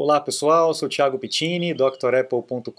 Olá 0.00 0.20
pessoal, 0.20 0.72
sou 0.74 0.88
Thiago 0.88 1.18
Pittini, 1.18 1.74
drapple.com.br. 1.74 2.70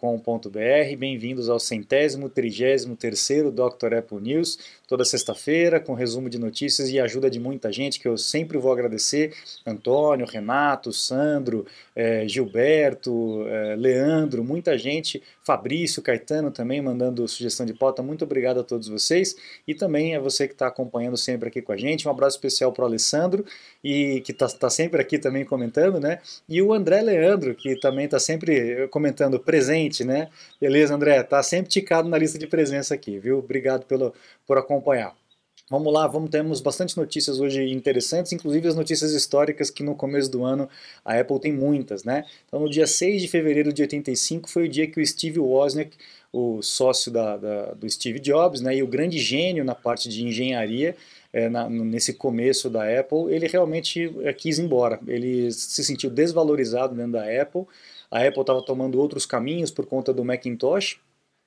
Bem-vindos 0.97 1.49
ao 1.49 1.59
centésimo, 1.59 2.29
trigésimo 2.29 2.95
terceiro 2.95 3.51
Dr. 3.51 3.95
Apple 3.95 4.21
News, 4.21 4.57
toda 4.87 5.03
sexta-feira, 5.03 5.81
com 5.81 5.93
resumo 5.93 6.29
de 6.29 6.39
notícias 6.39 6.89
e 6.89 6.97
ajuda 6.97 7.29
de 7.29 7.37
muita 7.37 7.73
gente 7.73 7.99
que 7.99 8.07
eu 8.07 8.17
sempre 8.17 8.57
vou 8.57 8.71
agradecer: 8.71 9.33
Antônio, 9.65 10.25
Renato, 10.25 10.93
Sandro, 10.93 11.65
eh, 11.93 12.25
Gilberto, 12.25 13.45
eh, 13.49 13.75
Leandro, 13.75 14.41
muita 14.41 14.77
gente, 14.77 15.21
Fabrício, 15.49 16.03
Caetano 16.03 16.51
também 16.51 16.79
mandando 16.79 17.27
sugestão 17.27 17.65
de 17.65 17.73
pauta. 17.73 18.03
Muito 18.03 18.23
obrigado 18.23 18.59
a 18.59 18.63
todos 18.63 18.87
vocês 18.87 19.35
e 19.67 19.73
também 19.73 20.15
a 20.15 20.19
você 20.19 20.47
que 20.47 20.53
está 20.53 20.67
acompanhando 20.67 21.17
sempre 21.17 21.49
aqui 21.49 21.59
com 21.59 21.71
a 21.71 21.75
gente. 21.75 22.07
Um 22.07 22.11
abraço 22.11 22.37
especial 22.37 22.71
para 22.71 22.83
o 22.83 22.85
Alessandro 22.85 23.43
e 23.83 24.21
que 24.21 24.31
está 24.31 24.47
tá 24.47 24.69
sempre 24.69 25.01
aqui 25.01 25.17
também 25.17 25.43
comentando, 25.43 25.99
né? 25.99 26.19
E 26.47 26.61
o 26.61 26.71
André 26.71 27.01
Leandro, 27.01 27.55
que 27.55 27.75
também 27.79 28.05
está 28.05 28.19
sempre 28.19 28.87
comentando 28.89 29.39
presente, 29.39 30.03
né? 30.03 30.29
Beleza, 30.61 30.93
André? 30.93 31.23
Tá 31.23 31.41
sempre 31.41 31.71
ticado 31.71 32.07
na 32.07 32.19
lista 32.19 32.37
de 32.37 32.45
presença 32.45 32.93
aqui, 32.93 33.17
viu? 33.17 33.39
Obrigado 33.39 33.87
pelo, 33.87 34.13
por 34.45 34.59
acompanhar. 34.59 35.18
Vamos 35.69 35.93
lá, 35.93 36.07
vamos 36.07 36.31
temos 36.31 36.61
bastante 36.61 36.97
notícias 36.97 37.39
hoje 37.39 37.63
interessantes, 37.71 38.31
inclusive 38.31 38.67
as 38.67 38.75
notícias 38.75 39.11
históricas 39.11 39.69
que 39.69 39.83
no 39.83 39.93
começo 39.93 40.31
do 40.31 40.43
ano 40.43 40.67
a 41.05 41.19
Apple 41.19 41.39
tem 41.39 41.53
muitas, 41.53 42.03
né? 42.03 42.25
Então 42.47 42.59
no 42.59 42.67
dia 42.67 42.87
6 42.87 43.21
de 43.21 43.27
fevereiro 43.27 43.71
de 43.71 43.83
85 43.83 44.49
foi 44.49 44.65
o 44.65 44.69
dia 44.69 44.87
que 44.87 44.99
o 44.99 45.05
Steve 45.05 45.39
Wozniak, 45.39 45.95
o 46.33 46.59
sócio 46.63 47.11
da, 47.11 47.37
da, 47.37 47.73
do 47.73 47.87
Steve 47.87 48.19
Jobs, 48.19 48.61
né, 48.61 48.77
e 48.77 48.83
o 48.83 48.87
grande 48.87 49.19
gênio 49.19 49.63
na 49.63 49.75
parte 49.75 50.09
de 50.09 50.25
engenharia, 50.25 50.95
é, 51.31 51.47
na, 51.47 51.69
nesse 51.69 52.13
começo 52.13 52.67
da 52.67 52.99
Apple, 52.99 53.31
ele 53.31 53.47
realmente 53.47 54.11
é, 54.21 54.33
quis 54.33 54.57
ir 54.57 54.63
embora. 54.63 54.99
Ele 55.07 55.51
se 55.51 55.83
sentiu 55.83 56.09
desvalorizado 56.09 56.95
dentro 56.95 57.11
da 57.11 57.41
Apple. 57.41 57.65
A 58.09 58.25
Apple 58.25 58.41
estava 58.41 58.61
tomando 58.63 58.99
outros 58.99 59.23
caminhos 59.25 59.69
por 59.69 59.85
conta 59.85 60.11
do 60.11 60.25
Macintosh. 60.25 60.99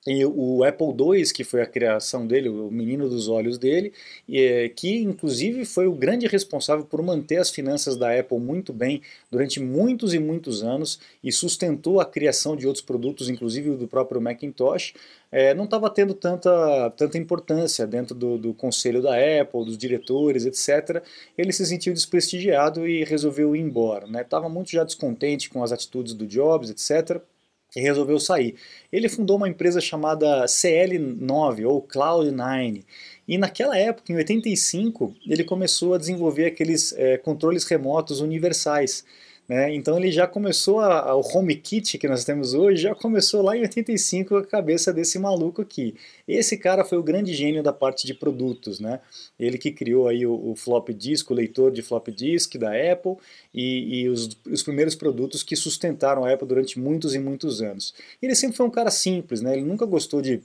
E 0.05 0.25
o 0.25 0.65
Apple 0.65 0.87
II, 0.87 1.23
que 1.31 1.45
foi 1.45 1.61
a 1.61 1.65
criação 1.65 2.27
dele, 2.27 2.49
o 2.49 2.69
menino 2.69 3.07
dos 3.07 3.29
olhos 3.29 3.57
dele, 3.57 3.93
e, 4.27 4.69
que 4.75 4.97
inclusive 5.01 5.63
foi 5.63 5.87
o 5.87 5.93
grande 5.93 6.27
responsável 6.27 6.83
por 6.83 7.01
manter 7.01 7.37
as 7.37 7.49
finanças 7.49 7.95
da 7.95 8.17
Apple 8.17 8.37
muito 8.37 8.73
bem 8.73 9.01
durante 9.31 9.61
muitos 9.61 10.13
e 10.13 10.19
muitos 10.19 10.61
anos 10.61 10.99
e 11.23 11.31
sustentou 11.31 12.01
a 12.01 12.05
criação 12.05 12.57
de 12.57 12.67
outros 12.67 12.83
produtos, 12.83 13.29
inclusive 13.29 13.77
do 13.77 13.87
próprio 13.87 14.19
Macintosh, 14.19 14.93
é, 15.31 15.53
não 15.53 15.63
estava 15.63 15.89
tendo 15.89 16.13
tanta, 16.13 16.89
tanta 16.91 17.17
importância 17.17 17.87
dentro 17.87 18.13
do, 18.13 18.37
do 18.37 18.53
conselho 18.53 19.01
da 19.01 19.15
Apple, 19.15 19.65
dos 19.65 19.77
diretores, 19.77 20.45
etc. 20.45 21.01
Ele 21.37 21.53
se 21.53 21.65
sentiu 21.65 21.93
desprestigiado 21.93 22.85
e 22.85 23.05
resolveu 23.05 23.55
ir 23.55 23.61
embora. 23.61 24.05
Estava 24.21 24.49
né? 24.49 24.53
muito 24.53 24.69
já 24.69 24.83
descontente 24.83 25.49
com 25.49 25.63
as 25.63 25.71
atitudes 25.71 26.13
do 26.13 26.27
Jobs, 26.27 26.69
etc 26.69 27.23
e 27.75 27.81
resolveu 27.81 28.19
sair. 28.19 28.55
Ele 28.91 29.09
fundou 29.09 29.37
uma 29.37 29.49
empresa 29.49 29.81
chamada 29.81 30.45
CL9 30.45 31.67
ou 31.67 31.81
Cloud9 31.81 32.83
e 33.27 33.37
naquela 33.37 33.77
época, 33.77 34.11
em 34.11 34.15
85, 34.17 35.15
ele 35.25 35.43
começou 35.43 35.93
a 35.93 35.97
desenvolver 35.97 36.45
aqueles 36.45 36.93
é, 36.93 37.17
controles 37.17 37.63
remotos 37.63 38.19
universais. 38.19 39.05
Né? 39.47 39.75
Então 39.75 39.97
ele 39.97 40.09
já 40.09 40.25
começou 40.25 40.79
a, 40.79 41.09
a, 41.09 41.15
o 41.15 41.21
que 41.21 42.07
nós 42.07 42.23
temos 42.23 42.53
hoje 42.53 42.83
já 42.83 42.95
começou 42.95 43.41
lá 43.41 43.57
em 43.57 43.61
85 43.61 44.29
com 44.29 44.35
a 44.37 44.45
cabeça 44.45 44.93
desse 44.93 45.19
maluco 45.19 45.61
aqui. 45.61 45.95
Esse 46.25 46.55
cara 46.57 46.85
foi 46.85 46.97
o 46.97 47.03
grande 47.03 47.33
gênio 47.33 47.61
da 47.61 47.73
parte 47.73 48.07
de 48.07 48.13
produtos, 48.13 48.79
né? 48.79 49.01
Ele 49.37 49.57
que 49.57 49.71
criou 49.71 50.07
aí 50.07 50.25
o, 50.25 50.51
o 50.51 50.55
flop 50.55 50.89
disk, 50.89 51.29
o 51.29 51.33
leitor 51.33 51.71
de 51.71 51.81
flop 51.81 52.07
disk 52.07 52.55
da 52.55 52.69
Apple 52.69 53.17
e, 53.53 54.03
e 54.03 54.09
os, 54.09 54.29
os, 54.49 54.63
primeiros 54.63 54.95
produtos 54.95 55.43
que 55.43 55.57
sustentaram 55.57 56.23
a 56.23 56.31
Apple 56.31 56.47
durante 56.47 56.79
muitos 56.79 57.13
e 57.13 57.19
muitos 57.19 57.61
anos. 57.61 57.93
Ele 58.21 58.35
sempre 58.35 58.55
foi 58.55 58.65
um 58.65 58.71
cara 58.71 58.89
simples, 58.89 59.41
né? 59.41 59.53
Ele 59.53 59.65
nunca 59.65 59.85
gostou 59.85 60.21
de 60.21 60.41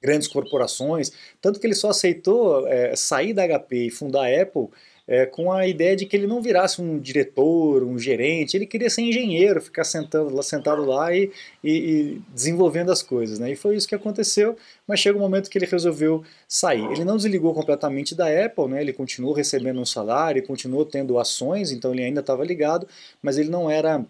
grandes 0.00 0.28
corporações, 0.28 1.10
tanto 1.40 1.58
que 1.58 1.66
ele 1.66 1.74
só 1.74 1.90
aceitou 1.90 2.66
é, 2.68 2.94
sair 2.94 3.32
da 3.32 3.44
HP 3.44 3.86
e 3.86 3.90
fundar 3.90 4.26
a 4.26 4.42
Apple 4.42 4.68
é, 5.08 5.24
com 5.24 5.52
a 5.52 5.66
ideia 5.66 5.94
de 5.94 6.04
que 6.04 6.16
ele 6.16 6.26
não 6.26 6.42
virasse 6.42 6.82
um 6.82 6.98
diretor, 6.98 7.84
um 7.84 7.98
gerente, 7.98 8.56
ele 8.56 8.66
queria 8.66 8.90
ser 8.90 9.02
engenheiro, 9.02 9.60
ficar 9.60 9.84
sentado, 9.84 10.42
sentado 10.42 10.84
lá 10.84 11.14
e, 11.14 11.30
e, 11.62 11.70
e, 11.70 12.22
desenvolvendo 12.34 12.90
as 12.90 13.02
coisas. 13.02 13.38
Né? 13.38 13.52
E 13.52 13.56
foi 13.56 13.76
isso 13.76 13.86
que 13.86 13.94
aconteceu, 13.94 14.56
mas 14.86 14.98
chega 14.98 15.16
um 15.16 15.20
momento 15.20 15.48
que 15.48 15.56
ele 15.56 15.66
resolveu 15.66 16.24
sair. 16.48 16.84
Ele 16.90 17.04
não 17.04 17.16
desligou 17.16 17.54
completamente 17.54 18.14
da 18.14 18.26
Apple, 18.26 18.68
né? 18.68 18.80
ele 18.80 18.92
continuou 18.92 19.32
recebendo 19.32 19.80
um 19.80 19.86
salário, 19.86 20.42
continuou 20.44 20.84
tendo 20.84 21.18
ações, 21.18 21.70
então 21.70 21.92
ele 21.92 22.02
ainda 22.02 22.20
estava 22.20 22.44
ligado, 22.44 22.88
mas 23.22 23.38
ele 23.38 23.48
não 23.48 23.70
era 23.70 24.04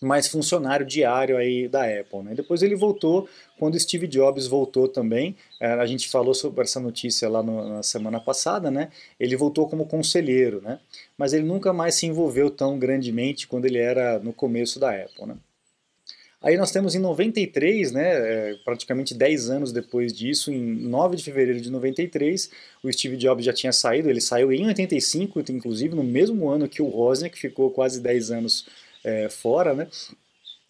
mais 0.00 0.28
funcionário 0.28 0.86
diário 0.86 1.36
aí 1.36 1.68
da 1.68 1.84
Apple. 1.84 2.22
Né? 2.22 2.34
Depois 2.34 2.62
ele 2.62 2.74
voltou 2.74 3.28
quando 3.58 3.78
Steve 3.78 4.06
Jobs 4.06 4.46
voltou 4.46 4.88
também. 4.88 5.36
É, 5.60 5.72
a 5.72 5.86
gente 5.86 6.08
falou 6.08 6.32
sobre 6.32 6.62
essa 6.62 6.80
notícia 6.80 7.28
lá 7.28 7.42
no, 7.42 7.68
na 7.68 7.82
semana 7.82 8.18
passada, 8.18 8.70
né? 8.70 8.88
Ele 9.18 9.36
voltou 9.36 9.68
como 9.68 9.86
conselheiro, 9.86 10.62
né? 10.62 10.80
Mas 11.18 11.34
ele 11.34 11.44
nunca 11.44 11.72
mais 11.72 11.96
se 11.96 12.06
envolveu 12.06 12.50
tão 12.50 12.78
grandemente 12.78 13.46
quando 13.46 13.66
ele 13.66 13.78
era 13.78 14.18
no 14.18 14.32
começo 14.32 14.80
da 14.80 14.90
Apple, 14.90 15.26
né? 15.26 15.36
Aí 16.42 16.56
nós 16.56 16.70
temos 16.70 16.94
em 16.94 16.98
93, 16.98 17.92
né, 17.92 18.12
é, 18.12 18.54
praticamente 18.64 19.12
10 19.12 19.50
anos 19.50 19.72
depois 19.72 20.10
disso, 20.10 20.50
em 20.50 20.58
9 20.88 21.16
de 21.16 21.22
fevereiro 21.22 21.60
de 21.60 21.70
93, 21.70 22.50
o 22.82 22.90
Steve 22.90 23.18
Jobs 23.18 23.44
já 23.44 23.52
tinha 23.52 23.74
saído, 23.74 24.08
ele 24.08 24.22
saiu 24.22 24.50
em 24.50 24.66
85, 24.66 25.44
inclusive 25.50 25.94
no 25.94 26.02
mesmo 26.02 26.48
ano 26.48 26.66
que 26.66 26.80
o 26.80 26.86
Wozniak 26.86 27.38
ficou 27.38 27.70
quase 27.70 28.00
10 28.00 28.30
anos 28.30 28.66
é, 29.04 29.28
fora, 29.28 29.74
né? 29.74 29.88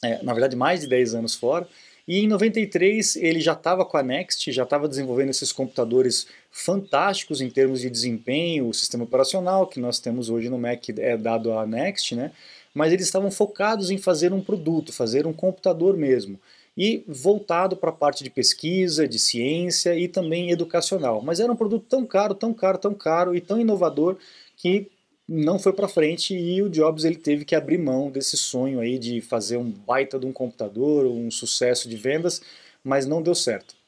É, 0.03 0.23
na 0.23 0.33
verdade, 0.33 0.57
mais 0.57 0.81
de 0.81 0.89
10 0.89 1.15
anos 1.15 1.35
fora. 1.35 1.69
E 2.09 2.19
em 2.19 2.27
93 2.27 3.17
ele 3.17 3.41
já 3.41 3.53
estava 3.53 3.85
com 3.85 3.97
a 3.97 4.03
Next, 4.03 4.51
já 4.51 4.65
estava 4.65 4.89
desenvolvendo 4.89 5.31
esses 5.31 5.53
computadores 5.53 6.27
fantásticos 6.51 7.41
em 7.41 7.49
termos 7.49 7.81
de 7.83 7.91
desempenho, 7.91 8.69
o 8.69 8.75
sistema 8.75 9.05
operacional 9.05 9.67
que 9.67 9.79
nós 9.79 10.01
temos 10.01 10.29
hoje 10.29 10.49
no 10.49 10.59
Mac 10.59 10.89
é 10.99 11.17
dado 11.17 11.53
à 11.53 11.67
Next, 11.67 12.17
né? 12.17 12.33
Mas 12.75 12.93
eles 12.93 13.07
estavam 13.07 13.31
focados 13.31 13.91
em 13.91 13.99
fazer 13.99 14.33
um 14.33 14.41
produto, 14.41 14.93
fazer 14.93 15.27
um 15.27 15.33
computador 15.33 15.97
mesmo 15.97 16.39
e 16.77 17.05
voltado 17.07 17.77
para 17.77 17.91
a 17.91 17.93
parte 17.93 18.25
de 18.25 18.31
pesquisa, 18.31 19.07
de 19.07 19.19
ciência 19.19 19.95
e 19.97 20.09
também 20.09 20.51
educacional. 20.51 21.21
Mas 21.23 21.41
era 21.41 21.53
um 21.53 21.57
produto 21.57 21.85
tão 21.89 22.07
caro, 22.07 22.35
tão 22.35 22.55
caro, 22.55 22.79
tão 22.79 22.95
caro 22.95 23.35
e 23.35 23.41
tão 23.41 23.61
inovador 23.61 24.17
que 24.57 24.91
não 25.33 25.61
foi 25.61 25.73
para 25.73 25.87
frente 25.87 26.35
e 26.37 26.61
o 26.61 26.69
Jobs 26.69 27.05
ele 27.05 27.15
teve 27.15 27.45
que 27.45 27.55
abrir 27.55 27.79
mão 27.79 28.11
desse 28.11 28.37
sonho 28.37 28.81
aí 28.81 28.99
de 28.99 29.21
fazer 29.21 29.57
um 29.59 29.71
baita 29.71 30.19
de 30.19 30.27
um 30.27 30.33
computador, 30.33 31.07
um 31.07 31.31
sucesso 31.31 31.89
de 31.89 31.97
vendas, 31.97 32.43
mas 32.83 33.07
não 33.07 33.23
deu 33.23 33.35
certo. 33.37 33.79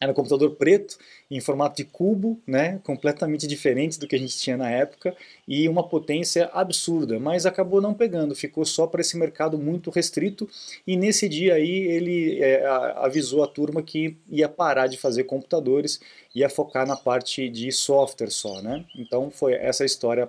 Era 0.00 0.12
um 0.12 0.14
computador 0.14 0.52
preto, 0.56 0.96
em 1.28 1.40
formato 1.40 1.76
de 1.76 1.84
cubo, 1.84 2.40
né, 2.46 2.80
completamente 2.84 3.48
diferente 3.48 3.98
do 3.98 4.06
que 4.06 4.14
a 4.14 4.18
gente 4.18 4.36
tinha 4.36 4.56
na 4.56 4.70
época, 4.70 5.16
e 5.46 5.68
uma 5.68 5.88
potência 5.88 6.50
absurda, 6.52 7.18
mas 7.18 7.46
acabou 7.46 7.80
não 7.80 7.94
pegando, 7.94 8.34
ficou 8.34 8.64
só 8.64 8.86
para 8.86 9.00
esse 9.00 9.16
mercado 9.16 9.58
muito 9.58 9.90
restrito, 9.90 10.48
e 10.86 10.96
nesse 10.96 11.28
dia 11.28 11.54
aí 11.54 11.86
ele 11.88 12.40
é, 12.40 12.64
avisou 12.96 13.42
a 13.42 13.48
turma 13.48 13.82
que 13.82 14.16
ia 14.28 14.48
parar 14.48 14.86
de 14.86 14.96
fazer 14.96 15.24
computadores, 15.24 16.00
ia 16.34 16.48
focar 16.48 16.86
na 16.86 16.96
parte 16.96 17.48
de 17.48 17.70
software 17.70 18.30
só, 18.30 18.60
né? 18.60 18.84
Então 18.96 19.30
foi 19.30 19.54
essa 19.54 19.84
história 19.84 20.28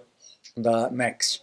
da 0.55 0.89
Next. 0.89 1.41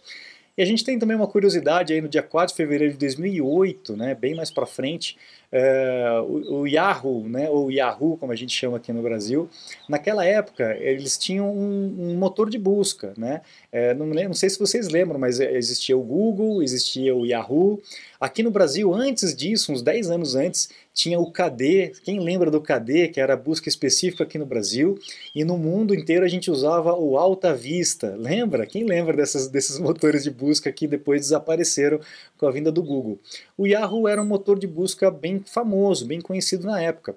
E 0.57 0.61
a 0.61 0.65
gente 0.65 0.83
tem 0.83 0.99
também 0.99 1.15
uma 1.15 1.27
curiosidade 1.27 1.93
aí 1.93 2.01
no 2.01 2.09
dia 2.09 2.21
4 2.21 2.53
de 2.53 2.57
fevereiro 2.57 2.93
de 2.93 2.99
2008, 2.99 3.95
né, 3.95 4.13
bem 4.13 4.35
mais 4.35 4.51
para 4.51 4.65
frente, 4.65 5.17
é, 5.51 6.23
o, 6.25 6.61
o, 6.61 6.67
Yahoo, 6.67 7.27
né, 7.27 7.49
ou 7.49 7.69
Yahoo, 7.69 8.17
como 8.17 8.31
a 8.31 8.35
gente 8.35 8.55
chama 8.55 8.77
aqui 8.77 8.93
no 8.93 9.01
Brasil, 9.01 9.49
naquela 9.87 10.23
época 10.25 10.77
eles 10.79 11.17
tinham 11.17 11.51
um, 11.51 11.95
um 11.99 12.17
motor 12.17 12.49
de 12.49 12.57
busca. 12.57 13.13
Né? 13.17 13.41
É, 13.71 13.93
não, 13.93 14.05
não 14.05 14.33
sei 14.33 14.49
se 14.49 14.57
vocês 14.57 14.87
lembram, 14.87 15.19
mas 15.19 15.39
existia 15.39 15.97
o 15.97 16.01
Google, 16.01 16.63
existia 16.63 17.13
o 17.13 17.25
Yahoo. 17.25 17.81
Aqui 18.19 18.43
no 18.43 18.51
Brasil, 18.51 18.93
antes 18.93 19.35
disso, 19.35 19.71
uns 19.73 19.81
10 19.81 20.11
anos 20.11 20.35
antes, 20.35 20.69
tinha 20.93 21.19
o 21.19 21.31
KD. 21.31 21.93
Quem 22.03 22.19
lembra 22.19 22.51
do 22.51 22.61
KD, 22.61 23.07
que 23.07 23.19
era 23.19 23.33
a 23.33 23.37
busca 23.37 23.67
específica 23.67 24.23
aqui 24.23 24.37
no 24.37 24.45
Brasil? 24.45 24.99
E 25.33 25.43
no 25.43 25.57
mundo 25.57 25.95
inteiro 25.95 26.23
a 26.23 26.27
gente 26.27 26.51
usava 26.51 26.93
o 26.93 27.17
Alta 27.17 27.53
Vista. 27.55 28.15
Lembra? 28.15 28.67
Quem 28.67 28.83
lembra 28.83 29.17
dessas, 29.17 29.47
desses 29.47 29.79
motores 29.79 30.23
de 30.23 30.29
busca 30.29 30.71
que 30.71 30.87
depois 30.87 31.21
desapareceram 31.21 31.99
com 32.37 32.45
a 32.45 32.51
vinda 32.51 32.71
do 32.71 32.83
Google? 32.83 33.19
O 33.57 33.65
Yahoo 33.65 34.07
era 34.07 34.21
um 34.21 34.25
motor 34.25 34.59
de 34.59 34.67
busca 34.67 35.09
bem 35.09 35.40
famoso, 35.45 36.05
bem 36.05 36.21
conhecido 36.21 36.67
na 36.67 36.81
época. 36.81 37.15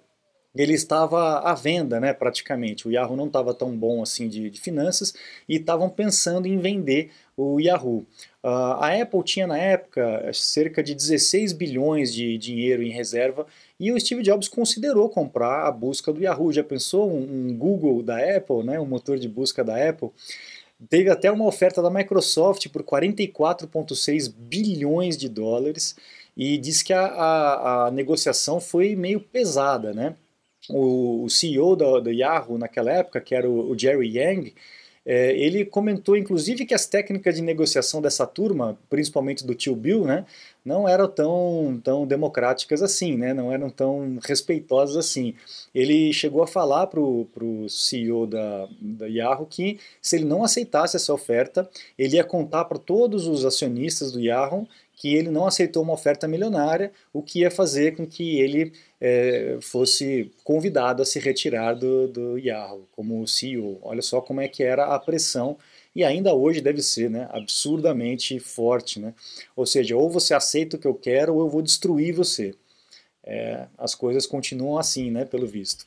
Ele 0.55 0.73
estava 0.73 1.41
à 1.41 1.53
venda, 1.55 1.99
né, 1.99 2.13
praticamente. 2.13 2.87
O 2.87 2.93
Yahoo 2.93 3.17
não 3.17 3.27
estava 3.27 3.53
tão 3.53 3.77
bom 3.77 4.03
assim 4.03 4.29
de, 4.29 4.49
de 4.51 4.61
finanças 4.61 5.13
e 5.49 5.57
estavam 5.57 5.91
pensando 5.91 6.47
em 6.47 6.59
vender 6.59 7.11
o 7.37 7.59
Yahoo. 7.59 8.07
Uh, 8.43 8.77
a 8.79 9.03
Apple 9.03 9.25
tinha 9.25 9.49
na 9.49 9.59
época 9.59 10.31
cerca 10.33 10.81
de 10.81 10.95
16 10.95 11.53
bilhões 11.53 12.15
de 12.15 12.39
dinheiro 12.39 12.85
em 12.85 12.91
reserva 12.91 13.47
e 13.81 13.91
o 13.91 13.99
Steve 13.99 14.23
Jobs 14.23 14.47
considerou 14.47 15.09
comprar 15.09 15.67
a 15.67 15.73
busca 15.73 16.13
do 16.13 16.23
Yahoo. 16.23 16.53
Já 16.53 16.63
pensou 16.63 17.11
um, 17.11 17.49
um 17.49 17.57
Google 17.59 18.01
da 18.01 18.19
Apple, 18.19 18.63
né, 18.63 18.79
um 18.79 18.87
motor 18.87 19.19
de 19.19 19.29
busca 19.29 19.65
da 19.65 19.89
Apple? 19.89 20.11
Teve 20.89 21.11
até 21.11 21.31
uma 21.31 21.47
oferta 21.47 21.83
da 21.83 21.91
Microsoft 21.91 22.69
por 22.69 22.83
44,6 22.83 24.33
bilhões 24.33 25.17
de 25.17 25.29
dólares 25.29 25.97
e 26.37 26.59
diz 26.59 26.83
que 26.83 26.93
a, 26.93 27.07
a, 27.07 27.87
a 27.87 27.91
negociação 27.91 28.61
foi 28.61 28.97
meio 28.97 29.21
pesada, 29.21 29.93
né? 29.93 30.17
O, 30.69 31.25
o 31.25 31.31
CEO 31.31 31.77
do, 31.77 32.11
Yahoo 32.11 32.59
naquela 32.59 32.91
época, 32.91 33.21
que 33.21 33.35
era 33.35 33.49
o, 33.49 33.71
o 33.71 33.79
Jerry 33.79 34.17
Yang, 34.17 34.55
é, 35.07 35.37
ele 35.37 35.67
comentou, 35.67 36.17
inclusive, 36.17 36.65
que 36.65 36.73
as 36.73 36.87
técnicas 36.87 37.35
de 37.35 37.43
negociação 37.43 38.01
dessa 38.01 38.27
turma, 38.27 38.79
principalmente 38.89 39.45
do 39.47 39.55
tio 39.55 39.77
Bill, 39.77 40.07
né, 40.07 40.25
não 40.65 40.89
eram 40.89 41.07
tão, 41.07 41.79
tão 41.85 42.07
democráticas 42.07 42.83
assim, 42.83 43.15
né, 43.15 43.35
não 43.35 43.53
eram 43.53 43.69
tão 43.69 44.19
respeitosas 44.25 44.97
assim. 44.97 45.35
Ele 45.75 46.11
chegou 46.11 46.43
a 46.43 46.47
falar 46.47 46.87
para 46.87 47.01
o 47.01 47.69
CEO 47.69 48.27
da, 48.27 48.67
da 48.81 49.07
Yahoo 49.07 49.47
que 49.47 49.79
se 50.01 50.17
ele 50.17 50.25
não 50.25 50.43
aceitasse 50.43 50.97
essa 50.97 51.13
oferta, 51.13 51.69
ele 51.99 52.17
ia 52.17 52.25
contar 52.25 52.65
para 52.65 52.79
todos 52.79 53.27
os 53.27 53.45
acionistas 53.45 54.11
do 54.11 54.21
Yahoo 54.21 54.67
que 54.97 55.15
ele 55.15 55.31
não 55.31 55.47
aceitou 55.47 55.83
uma 55.83 55.93
oferta 55.93 56.29
milionária, 56.29 56.93
o 57.13 57.23
que 57.23 57.41
ia 57.41 57.51
fazer 57.51 57.97
com 57.97 58.07
que 58.07 58.39
ele 58.41 58.73
é, 59.01 59.59
fosse 59.61 60.31
convidado 60.45 61.03
a 61.03 61.07
se 61.07 61.19
retirar 61.19 61.75
do, 61.75 62.09
do 62.09 62.39
Yahoo 62.39 62.89
como 62.93 63.27
CEO. 63.27 63.79
Olha 63.83 64.03
só 64.03 64.21
como 64.21 64.41
é 64.41 64.49
que 64.49 64.63
era 64.63 64.87
a 64.87 64.99
pressão 64.99 65.57
e 65.95 66.03
ainda 66.03 66.35
hoje 66.35 66.61
deve 66.61 66.83
ser 66.83 67.09
né, 67.09 67.29
absurdamente 67.31 68.39
forte. 68.41 68.99
Né? 68.99 69.15
Ou 69.55 69.67
seja, 69.67 69.97
ou 69.97 70.11
você 70.11 70.35
aceita 70.35 70.77
o 70.77 70.79
que 70.79 70.87
eu 70.87 70.95
quero 70.95 71.35
ou 71.35 71.41
eu 71.41 71.49
vou 71.49 71.63
destruir 71.63 72.15
você. 72.15 72.55
É, 73.23 73.67
as 73.79 73.95
coisas 73.95 74.27
continuam 74.27 74.79
assim, 74.79 75.11
né, 75.11 75.25
pelo 75.25 75.47
visto. 75.47 75.87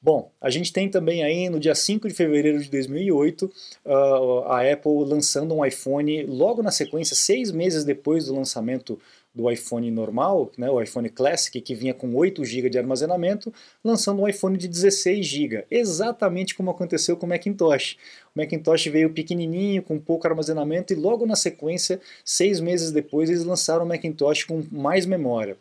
Bom, 0.00 0.30
a 0.40 0.48
gente 0.48 0.72
tem 0.72 0.88
também 0.88 1.24
aí 1.24 1.50
no 1.50 1.58
dia 1.58 1.74
5 1.74 2.06
de 2.06 2.14
fevereiro 2.14 2.62
de 2.62 2.70
2008 2.70 3.50
uh, 3.84 4.42
a 4.44 4.60
Apple 4.72 5.04
lançando 5.04 5.52
um 5.52 5.66
iPhone 5.66 6.24
logo 6.24 6.62
na 6.62 6.70
sequência, 6.70 7.16
seis 7.16 7.50
meses 7.50 7.82
depois 7.82 8.26
do 8.26 8.34
lançamento 8.34 8.96
do 9.34 9.50
iPhone 9.50 9.90
normal, 9.90 10.52
né, 10.56 10.70
o 10.70 10.80
iPhone 10.80 11.08
Classic, 11.08 11.60
que 11.60 11.74
vinha 11.74 11.92
com 11.92 12.14
8 12.14 12.44
GB 12.44 12.70
de 12.70 12.78
armazenamento, 12.78 13.52
lançando 13.84 14.22
um 14.22 14.28
iPhone 14.28 14.56
de 14.56 14.68
16 14.68 15.26
GB, 15.26 15.66
exatamente 15.68 16.54
como 16.54 16.70
aconteceu 16.70 17.16
com 17.16 17.26
o 17.26 17.28
Macintosh. 17.28 17.96
O 18.34 18.40
Macintosh 18.40 18.86
veio 18.86 19.12
pequenininho, 19.12 19.82
com 19.82 19.98
pouco 19.98 20.26
armazenamento, 20.26 20.92
e 20.92 20.96
logo 20.96 21.26
na 21.26 21.36
sequência, 21.36 22.00
seis 22.24 22.60
meses 22.60 22.90
depois, 22.92 23.30
eles 23.30 23.44
lançaram 23.44 23.84
o 23.84 23.88
Macintosh 23.88 24.44
com 24.44 24.62
mais 24.70 25.06
memória 25.06 25.56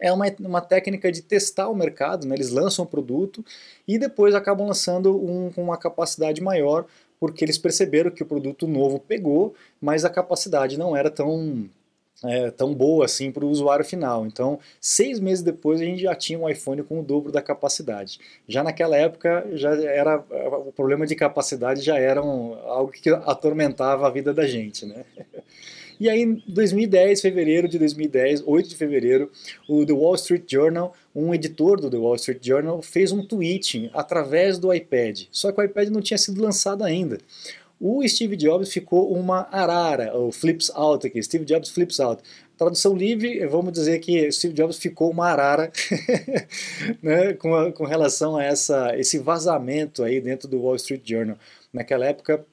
é 0.00 0.12
uma, 0.12 0.24
uma 0.40 0.60
técnica 0.60 1.12
de 1.12 1.22
testar 1.22 1.68
o 1.68 1.74
mercado, 1.74 2.26
né? 2.26 2.34
eles 2.34 2.50
lançam 2.50 2.84
o 2.84 2.88
produto 2.88 3.44
e 3.86 3.98
depois 3.98 4.34
acabam 4.34 4.66
lançando 4.66 5.14
um 5.16 5.50
com 5.50 5.62
uma 5.62 5.76
capacidade 5.76 6.40
maior, 6.40 6.86
porque 7.18 7.44
eles 7.44 7.58
perceberam 7.58 8.10
que 8.10 8.22
o 8.22 8.26
produto 8.26 8.66
novo 8.66 8.98
pegou, 8.98 9.54
mas 9.80 10.04
a 10.04 10.10
capacidade 10.10 10.78
não 10.78 10.96
era 10.96 11.10
tão, 11.10 11.68
é, 12.24 12.50
tão 12.50 12.74
boa 12.74 13.04
assim 13.04 13.30
para 13.30 13.44
o 13.44 13.50
usuário 13.50 13.84
final. 13.84 14.26
Então, 14.26 14.58
seis 14.80 15.20
meses 15.20 15.44
depois 15.44 15.82
a 15.82 15.84
gente 15.84 16.00
já 16.00 16.14
tinha 16.14 16.38
um 16.38 16.48
iPhone 16.48 16.82
com 16.82 17.00
o 17.00 17.02
dobro 17.02 17.30
da 17.30 17.42
capacidade. 17.42 18.18
Já 18.48 18.64
naquela 18.64 18.96
época 18.96 19.46
já 19.52 19.74
era 19.74 20.16
o 20.66 20.72
problema 20.72 21.06
de 21.06 21.14
capacidade 21.14 21.82
já 21.82 21.98
era 21.98 22.22
um, 22.24 22.54
algo 22.66 22.90
que 22.90 23.10
atormentava 23.10 24.06
a 24.06 24.10
vida 24.10 24.32
da 24.32 24.46
gente, 24.46 24.86
né? 24.86 25.04
E 26.00 26.08
aí, 26.08 26.22
em 26.22 26.42
2010, 26.48 27.20
fevereiro 27.20 27.68
de 27.68 27.78
2010, 27.78 28.42
8 28.46 28.70
de 28.70 28.74
fevereiro, 28.74 29.30
o 29.68 29.84
The 29.84 29.92
Wall 29.92 30.14
Street 30.14 30.50
Journal, 30.50 30.94
um 31.14 31.34
editor 31.34 31.78
do 31.78 31.90
The 31.90 31.98
Wall 31.98 32.14
Street 32.14 32.42
Journal, 32.42 32.80
fez 32.80 33.12
um 33.12 33.22
tweet 33.22 33.90
através 33.92 34.58
do 34.58 34.72
iPad. 34.72 35.24
Só 35.30 35.52
que 35.52 35.60
o 35.60 35.64
iPad 35.64 35.90
não 35.90 36.00
tinha 36.00 36.16
sido 36.16 36.40
lançado 36.40 36.84
ainda. 36.84 37.18
O 37.78 38.06
Steve 38.08 38.34
Jobs 38.34 38.72
ficou 38.72 39.12
uma 39.12 39.46
arara, 39.50 40.16
o 40.16 40.32
flips 40.32 40.70
out 40.74 41.06
aqui, 41.06 41.22
Steve 41.22 41.44
Jobs 41.44 41.68
flips 41.68 42.00
out. 42.00 42.22
Tradução 42.56 42.94
livre, 42.94 43.46
vamos 43.46 43.72
dizer 43.72 43.98
que 44.00 44.30
Steve 44.32 44.54
Jobs 44.54 44.78
ficou 44.78 45.10
uma 45.10 45.28
arara 45.28 45.70
né, 47.02 47.34
com, 47.34 47.54
a, 47.54 47.72
com 47.72 47.84
relação 47.84 48.36
a 48.36 48.44
essa, 48.44 48.98
esse 48.98 49.18
vazamento 49.18 50.02
aí 50.02 50.18
dentro 50.20 50.48
do 50.48 50.60
Wall 50.60 50.76
Street 50.76 51.02
Journal. 51.04 51.36
Naquela 51.72 52.06
época, 52.06 52.44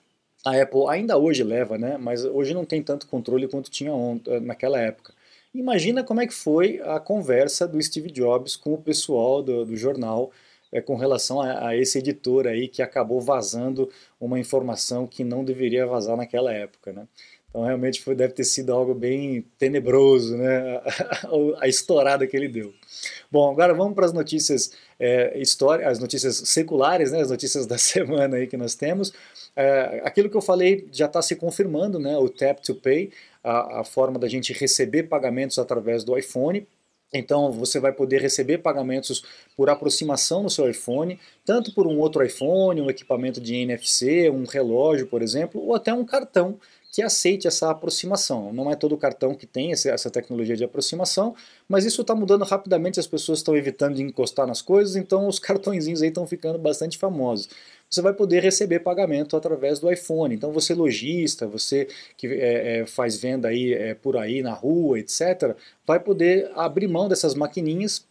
a 0.50 0.62
Apple 0.62 0.88
ainda 0.90 1.18
hoje 1.18 1.44
leva, 1.44 1.78
né? 1.78 1.98
Mas 1.98 2.24
hoje 2.24 2.54
não 2.54 2.66
tem 2.66 2.82
tanto 2.82 3.08
controle 3.08 3.48
quanto 3.48 3.70
tinha 3.70 3.92
eh, 4.28 4.40
naquela 4.40 4.80
época. 4.80 5.14
Imagina 5.54 6.04
como 6.04 6.22
é 6.22 6.28
que 6.28 6.34
foi 6.34 6.80
a 6.84 7.00
conversa 7.00 7.68
do 7.68 7.82
Steve 7.82 8.12
Jobs 8.12 8.56
com 8.56 8.74
o 8.74 8.78
pessoal 8.78 9.42
do, 9.42 9.66
do 9.66 9.76
jornal 9.76 10.32
é, 10.72 10.82
com 10.82 10.96
relação 10.96 11.42
a, 11.42 11.70
a, 11.70 11.78
esse 11.78 11.98
editor 11.98 12.48
aí 12.48 12.68
que 12.68 12.82
acabou 12.82 13.22
vazando 13.22 13.90
uma 14.20 14.40
informação 14.40 15.08
que 15.08 15.24
não 15.24 15.44
deveria 15.44 15.86
vazar 15.86 16.18
naquela 16.18 16.54
época, 16.54 16.92
né? 16.92 17.08
Então 17.50 17.64
realmente 17.64 18.02
foi, 18.02 18.14
deve 18.14 18.34
ter 18.34 18.44
sido 18.44 18.74
algo 18.74 18.94
bem 18.94 19.46
tenebroso, 19.58 20.38
né? 20.38 20.78
a, 21.58 21.64
a 21.64 21.68
estourada 21.68 22.28
que 22.28 22.36
ele 22.36 22.48
deu. 22.48 22.74
Bom, 23.32 23.52
agora 23.52 23.74
vamos 23.74 23.96
para 23.96 24.06
as 24.06 24.14
notícias 24.14 24.72
é, 25.00 25.40
história, 25.40 25.88
as 25.88 26.00
notícias 26.00 26.36
seculares, 26.36 27.12
né? 27.12 27.22
As 27.22 27.30
notícias 27.30 27.66
da 27.66 27.78
semana 27.80 28.38
aí 28.38 28.48
que 28.48 28.58
nós 28.58 28.76
temos. 28.76 29.14
É, 29.56 30.02
aquilo 30.04 30.30
que 30.30 30.38
eu 30.38 30.42
falei 30.42 30.88
já 30.92 31.06
está 31.06 31.22
se 31.22 31.36
confirmando, 31.36 32.00
né? 32.00 32.18
O 32.18 32.30
Tap 32.30 32.60
to 32.60 32.76
Pay, 32.76 33.12
a, 33.44 33.82
a 33.82 33.84
forma 33.84 34.18
da 34.20 34.28
gente 34.28 34.54
receber 34.54 35.04
pagamentos 35.04 35.58
através 35.60 36.04
do 36.04 36.18
iPhone. 36.18 36.68
Então 37.14 37.52
você 37.52 37.80
vai 37.80 37.94
poder 37.94 38.22
receber 38.22 38.58
pagamentos 38.58 39.24
por 39.56 39.70
aproximação 39.70 40.44
no 40.44 40.50
seu 40.50 40.70
iPhone, 40.70 41.18
tanto 41.46 41.74
por 41.74 41.88
um 41.88 41.98
outro 42.00 42.24
iPhone, 42.24 42.82
um 42.82 42.90
equipamento 42.90 43.40
de 43.40 43.56
NFC, 43.56 44.30
um 44.30 44.46
relógio, 44.46 45.08
por 45.08 45.22
exemplo, 45.22 45.62
ou 45.62 45.74
até 45.74 45.94
um 45.94 46.04
cartão 46.04 46.60
que 46.98 47.04
aceite 47.04 47.48
essa 47.48 47.70
aproximação. 47.70 48.52
Não 48.52 48.72
é 48.72 48.76
todo 48.76 48.98
cartão 48.98 49.36
que 49.36 49.46
tem 49.46 49.72
essa 49.72 50.10
tecnologia 50.10 50.58
de 50.58 50.64
aproximação, 50.64 51.36
mas 51.70 51.86
isso 51.86 52.02
está 52.02 52.16
mudando 52.16 52.44
rapidamente, 52.44 53.00
as 53.00 53.06
pessoas 53.06 53.38
estão 53.38 53.56
evitando 53.56 53.94
de 53.94 54.02
encostar 54.02 54.48
nas 54.48 54.64
coisas, 54.64 54.96
então 54.96 55.28
os 55.28 55.38
cartõezinhos 55.38 56.02
aí 56.02 56.08
estão 56.08 56.26
ficando 56.26 56.58
bastante 56.58 56.98
famosos 56.98 57.50
você 57.90 58.02
vai 58.02 58.14
poder 58.14 58.42
receber 58.44 58.80
pagamento 58.80 59.36
através 59.38 59.80
do 59.80 59.92
iPhone. 59.92 60.36
Então 60.36 60.52
você 60.52 60.74
lojista, 60.74 61.48
você 61.48 61.88
que 62.18 62.28
é, 62.28 62.80
é, 62.80 62.86
faz 62.86 63.16
venda 63.18 63.48
aí 63.48 63.74
é, 63.74 63.94
por 63.94 64.18
aí 64.18 64.42
na 64.42 64.54
rua, 64.54 65.00
etc., 65.00 65.56
vai 65.86 66.00
poder 66.00 66.52
abrir 66.56 66.88
mão 66.88 67.08
dessas 67.08 67.34
maquininhas 67.34 68.06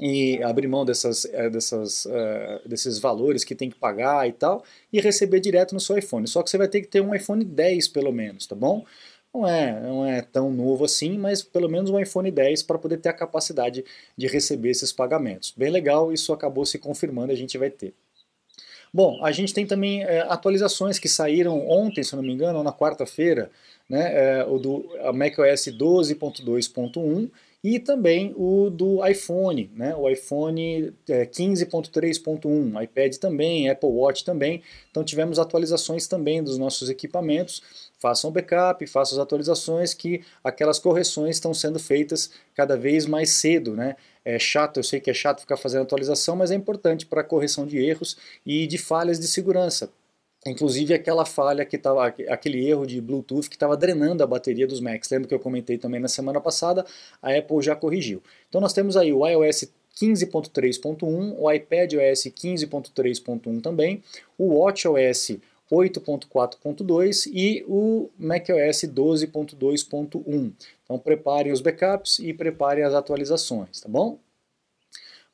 e 0.00 0.42
abrir 0.42 0.66
mão 0.66 0.84
dessas, 0.84 1.24
é, 1.26 1.48
dessas, 1.48 2.04
uh, 2.06 2.68
desses 2.68 2.98
valores 2.98 3.44
que 3.44 3.54
tem 3.54 3.70
que 3.70 3.76
pagar 3.76 4.28
e 4.28 4.32
tal, 4.32 4.64
e 4.92 5.00
receber 5.00 5.40
direto 5.40 5.72
no 5.72 5.80
seu 5.80 5.96
iPhone. 5.96 6.26
Só 6.26 6.42
que 6.42 6.50
você 6.50 6.58
vai 6.58 6.68
ter 6.68 6.80
que 6.80 6.88
ter 6.88 7.00
um 7.00 7.14
iPhone 7.14 7.44
10 7.44 7.88
pelo 7.88 8.12
menos, 8.12 8.46
tá 8.46 8.56
bom? 8.56 8.84
Não 9.32 9.48
é, 9.48 9.80
não 9.80 10.06
é 10.06 10.22
tão 10.22 10.50
novo 10.50 10.84
assim, 10.84 11.18
mas 11.18 11.42
pelo 11.42 11.68
menos 11.68 11.90
um 11.90 11.98
iPhone 11.98 12.30
10 12.30 12.62
para 12.62 12.78
poder 12.78 12.98
ter 12.98 13.08
a 13.08 13.12
capacidade 13.12 13.84
de 14.16 14.26
receber 14.26 14.70
esses 14.70 14.92
pagamentos. 14.92 15.52
Bem 15.56 15.70
legal, 15.70 16.12
isso 16.12 16.32
acabou 16.32 16.64
se 16.64 16.78
confirmando, 16.78 17.32
a 17.32 17.36
gente 17.36 17.58
vai 17.58 17.70
ter. 17.70 17.94
Bom, 18.92 19.24
a 19.24 19.32
gente 19.32 19.52
tem 19.52 19.66
também 19.66 20.04
é, 20.04 20.20
atualizações 20.20 21.00
que 21.00 21.08
saíram 21.08 21.68
ontem, 21.68 22.04
se 22.04 22.14
não 22.14 22.22
me 22.22 22.32
engano, 22.32 22.58
ou 22.58 22.64
na 22.64 22.72
quarta-feira, 22.72 23.50
né, 23.88 24.38
é, 24.38 24.44
o 24.44 24.56
do 24.56 24.88
macOS 25.12 25.66
12.2.1 25.66 27.28
e 27.64 27.78
também 27.78 28.34
o 28.36 28.68
do 28.68 29.04
iPhone, 29.04 29.70
né, 29.74 29.96
o 29.96 30.08
iPhone 30.08 30.92
é, 31.08 31.24
15.3.1, 31.24 32.84
iPad 32.84 33.16
também, 33.16 33.70
Apple 33.70 33.88
Watch 33.88 34.22
também. 34.24 34.62
Então 34.90 35.02
tivemos 35.02 35.38
atualizações 35.38 36.06
também 36.06 36.42
dos 36.42 36.58
nossos 36.58 36.90
equipamentos 36.90 37.62
façam 38.04 38.30
backup, 38.30 38.86
façam 38.86 39.16
as 39.16 39.22
atualizações, 39.22 39.94
que 39.94 40.22
aquelas 40.42 40.78
correções 40.78 41.36
estão 41.36 41.54
sendo 41.54 41.78
feitas 41.78 42.30
cada 42.54 42.76
vez 42.76 43.06
mais 43.06 43.30
cedo. 43.30 43.74
Né? 43.74 43.96
É 44.22 44.38
chato, 44.38 44.76
eu 44.76 44.84
sei 44.84 45.00
que 45.00 45.10
é 45.10 45.14
chato 45.14 45.40
ficar 45.40 45.56
fazendo 45.56 45.84
atualização, 45.84 46.36
mas 46.36 46.50
é 46.50 46.54
importante 46.54 47.06
para 47.06 47.24
correção 47.24 47.66
de 47.66 47.78
erros 47.78 48.14
e 48.44 48.66
de 48.66 48.76
falhas 48.76 49.18
de 49.18 49.26
segurança. 49.26 49.90
Inclusive 50.46 50.92
aquela 50.92 51.24
falha 51.24 51.64
que 51.64 51.76
estava, 51.76 52.06
aquele 52.06 52.68
erro 52.68 52.86
de 52.86 53.00
Bluetooth 53.00 53.48
que 53.48 53.56
estava 53.56 53.76
drenando 53.76 54.22
a 54.22 54.26
bateria 54.26 54.66
dos 54.66 54.78
Macs. 54.78 55.10
Lembra 55.10 55.28
que 55.28 55.34
eu 55.34 55.38
comentei 55.38 55.78
também 55.78 56.00
na 56.00 56.08
semana 56.08 56.40
passada? 56.40 56.84
A 57.22 57.34
Apple 57.34 57.62
já 57.62 57.74
corrigiu. 57.74 58.22
Então 58.48 58.60
nós 58.60 58.74
temos 58.74 58.96
aí 58.96 59.12
o 59.12 59.26
iOS 59.26 59.70
15.3.1, 60.00 61.36
o 61.38 61.50
iPadOS 61.50 62.24
15.3.1 62.24 63.62
também, 63.62 64.02
o 64.36 64.58
WatchOS 64.58 65.38
8.4.2 65.70 67.30
e 67.32 67.64
o 67.66 68.10
macOS 68.18 68.84
12.2.1. 68.84 70.52
Então 70.84 70.98
preparem 70.98 71.52
os 71.52 71.60
backups 71.60 72.18
e 72.18 72.34
preparem 72.34 72.84
as 72.84 72.92
atualizações, 72.92 73.80
tá 73.80 73.88
bom? 73.88 74.18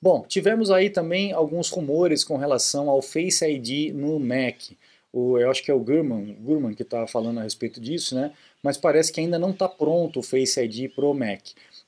Bom, 0.00 0.24
tivemos 0.26 0.70
aí 0.70 0.88
também 0.88 1.32
alguns 1.32 1.68
rumores 1.68 2.24
com 2.24 2.36
relação 2.36 2.88
ao 2.88 3.02
Face 3.02 3.44
ID 3.44 3.92
no 3.92 4.18
Mac. 4.18 4.70
O, 5.12 5.38
eu 5.38 5.50
acho 5.50 5.64
que 5.64 5.70
é 5.70 5.74
o 5.74 5.80
Gurman, 5.80 6.36
Gurman 6.40 6.72
que 6.72 6.82
está 6.82 7.04
falando 7.06 7.40
a 7.40 7.42
respeito 7.42 7.80
disso, 7.80 8.14
né? 8.14 8.32
Mas 8.62 8.76
parece 8.76 9.12
que 9.12 9.20
ainda 9.20 9.38
não 9.38 9.50
está 9.50 9.68
pronto 9.68 10.20
o 10.20 10.22
Face 10.22 10.60
ID 10.60 10.90
para 10.94 11.04
o 11.04 11.12
Mac. 11.12 11.40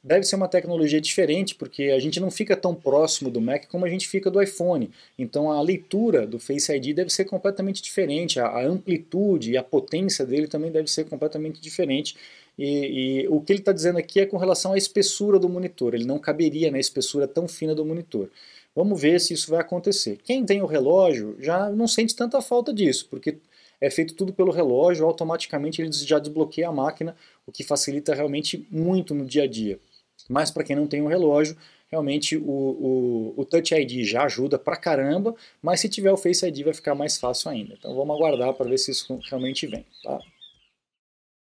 deve 0.02 0.24
ser 0.24 0.34
uma 0.34 0.48
tecnologia 0.48 1.00
diferente, 1.00 1.54
porque 1.54 1.84
a 1.84 2.00
gente 2.00 2.18
não 2.18 2.30
fica 2.30 2.56
tão 2.56 2.74
próximo 2.74 3.30
do 3.30 3.40
Mac 3.40 3.68
como 3.68 3.84
a 3.84 3.88
gente 3.88 4.08
fica 4.08 4.28
do 4.30 4.42
iPhone. 4.42 4.90
Então 5.16 5.52
a 5.52 5.60
leitura 5.62 6.26
do 6.26 6.40
Face 6.40 6.72
ID 6.72 6.96
deve 6.96 7.10
ser 7.10 7.24
completamente 7.26 7.80
diferente, 7.80 8.40
a, 8.40 8.46
a 8.46 8.64
amplitude 8.64 9.52
e 9.52 9.56
a 9.56 9.62
potência 9.62 10.26
dele 10.26 10.48
também 10.48 10.72
deve 10.72 10.88
ser 10.90 11.04
completamente 11.04 11.60
diferente. 11.60 12.16
E, 12.58 13.22
e 13.24 13.28
o 13.28 13.40
que 13.40 13.52
ele 13.52 13.60
está 13.60 13.72
dizendo 13.72 13.98
aqui 13.98 14.20
é 14.20 14.26
com 14.26 14.36
relação 14.36 14.72
à 14.72 14.78
espessura 14.78 15.38
do 15.38 15.48
monitor, 15.48 15.94
ele 15.94 16.04
não 16.04 16.18
caberia 16.18 16.70
na 16.70 16.78
espessura 16.78 17.28
tão 17.28 17.46
fina 17.46 17.74
do 17.74 17.84
monitor. 17.84 18.28
Vamos 18.74 19.00
ver 19.00 19.20
se 19.20 19.34
isso 19.34 19.50
vai 19.50 19.60
acontecer. 19.60 20.18
Quem 20.24 20.44
tem 20.44 20.62
o 20.62 20.66
relógio 20.66 21.36
já 21.38 21.70
não 21.70 21.86
sente 21.86 22.16
tanta 22.16 22.40
falta 22.40 22.72
disso, 22.72 23.06
porque 23.10 23.38
é 23.80 23.90
feito 23.90 24.14
tudo 24.14 24.32
pelo 24.32 24.52
relógio, 24.52 25.04
automaticamente 25.04 25.82
ele 25.82 25.92
já 25.92 26.18
desbloqueia 26.18 26.68
a 26.68 26.72
máquina, 26.72 27.16
o 27.46 27.52
que 27.52 27.64
facilita 27.64 28.14
realmente 28.14 28.66
muito 28.70 29.14
no 29.14 29.26
dia 29.26 29.42
a 29.42 29.46
dia. 29.46 29.78
Mas 30.28 30.50
para 30.50 30.64
quem 30.64 30.76
não 30.76 30.86
tem 30.86 31.02
um 31.02 31.08
relógio, 31.08 31.56
realmente 31.90 32.36
o, 32.36 32.42
o, 32.42 33.34
o, 33.36 33.44
Touch 33.44 33.74
ID 33.74 34.04
já 34.04 34.24
ajuda 34.24 34.58
pra 34.58 34.76
caramba, 34.76 35.34
mas 35.60 35.80
se 35.80 35.88
tiver 35.88 36.12
o 36.12 36.16
Face 36.16 36.46
ID 36.46 36.64
vai 36.64 36.72
ficar 36.72 36.94
mais 36.94 37.18
fácil 37.18 37.50
ainda. 37.50 37.74
Então 37.74 37.94
vamos 37.94 38.16
aguardar 38.16 38.54
para 38.54 38.70
ver 38.70 38.78
se 38.78 38.92
isso 38.92 39.20
realmente 39.28 39.66
vem. 39.66 39.84
Tá? 40.02 40.20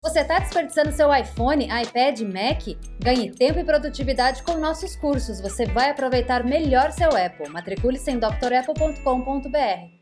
Você 0.03 0.21
está 0.21 0.39
desperdiçando 0.39 0.91
seu 0.91 1.13
iPhone, 1.13 1.65
iPad, 1.65 2.21
Mac? 2.21 2.75
Ganhe 2.99 3.29
tempo 3.29 3.59
e 3.59 3.63
produtividade 3.63 4.41
com 4.41 4.57
nossos 4.57 4.95
cursos. 4.95 5.39
Você 5.39 5.67
vai 5.67 5.91
aproveitar 5.91 6.43
melhor 6.43 6.91
seu 6.91 7.09
Apple. 7.09 7.47
Matricule-se 7.49 8.09
em 8.09 8.17
drapple.com.br. 8.17 10.01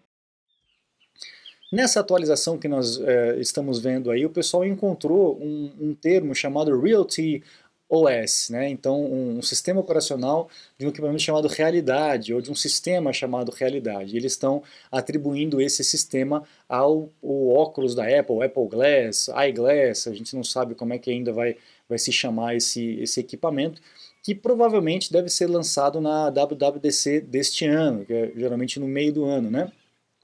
Nessa 1.70 2.00
atualização 2.00 2.58
que 2.58 2.70
nós 2.70 2.98
é, 3.01 3.41
estamos 3.41 3.82
vendo 3.82 4.10
aí, 4.10 4.25
o 4.25 4.29
pessoal 4.29 4.63
encontrou 4.63 5.38
um, 5.38 5.70
um 5.82 5.94
termo 5.94 6.34
chamado 6.34 6.79
Realty 6.79 7.44
OS, 7.89 8.50
né? 8.51 8.69
então 8.69 9.03
um, 9.03 9.39
um, 9.39 9.41
sistema 9.41 9.79
operacional 9.79 10.48
de 10.77 10.86
um 10.86 10.89
equipamento 10.89 11.24
chamado 11.24 11.48
Realidade, 11.48 12.34
ou 12.34 12.39
de 12.39 12.51
um 12.51 12.55
sistema 12.55 13.12
chamado 13.12 13.51
Realidade. 13.51 14.15
Eles 14.15 14.34
estão 14.34 14.62
atribuindo 14.91 15.60
esse 15.60 15.84
sistema 15.84 16.43
ao, 16.67 17.10
ao 17.24 17.50
óculos 17.50 17.96
da 17.96 18.03
Apple, 18.03 18.43
Apple 18.43 18.67
Glass, 18.67 19.29
iGlass, 19.50 20.08
a 20.08 20.13
gente 20.13 20.36
não 20.36 20.43
sabe 20.43 20.75
como 20.75 20.93
é 20.93 21.00
que 21.00 21.10
ainda 21.10 21.34
vai, 21.34 21.58
vai 21.88 21.98
se 21.98 22.12
chamar 22.12 22.55
esse, 22.55 23.00
esse 23.01 23.19
equipamento, 23.19 23.81
que 24.24 24.36
provavelmente 24.36 25.12
deve 25.12 25.29
ser 25.29 25.48
lançado 25.48 26.00
na 26.00 26.29
WWDC 26.29 27.22
deste 27.22 27.65
ano, 27.65 28.05
que 28.05 28.13
é 28.13 28.31
geralmente 28.36 28.79
no 28.79 28.88
meio 28.88 29.12
do 29.12 29.25
ano, 29.25 29.50
né? 29.50 29.72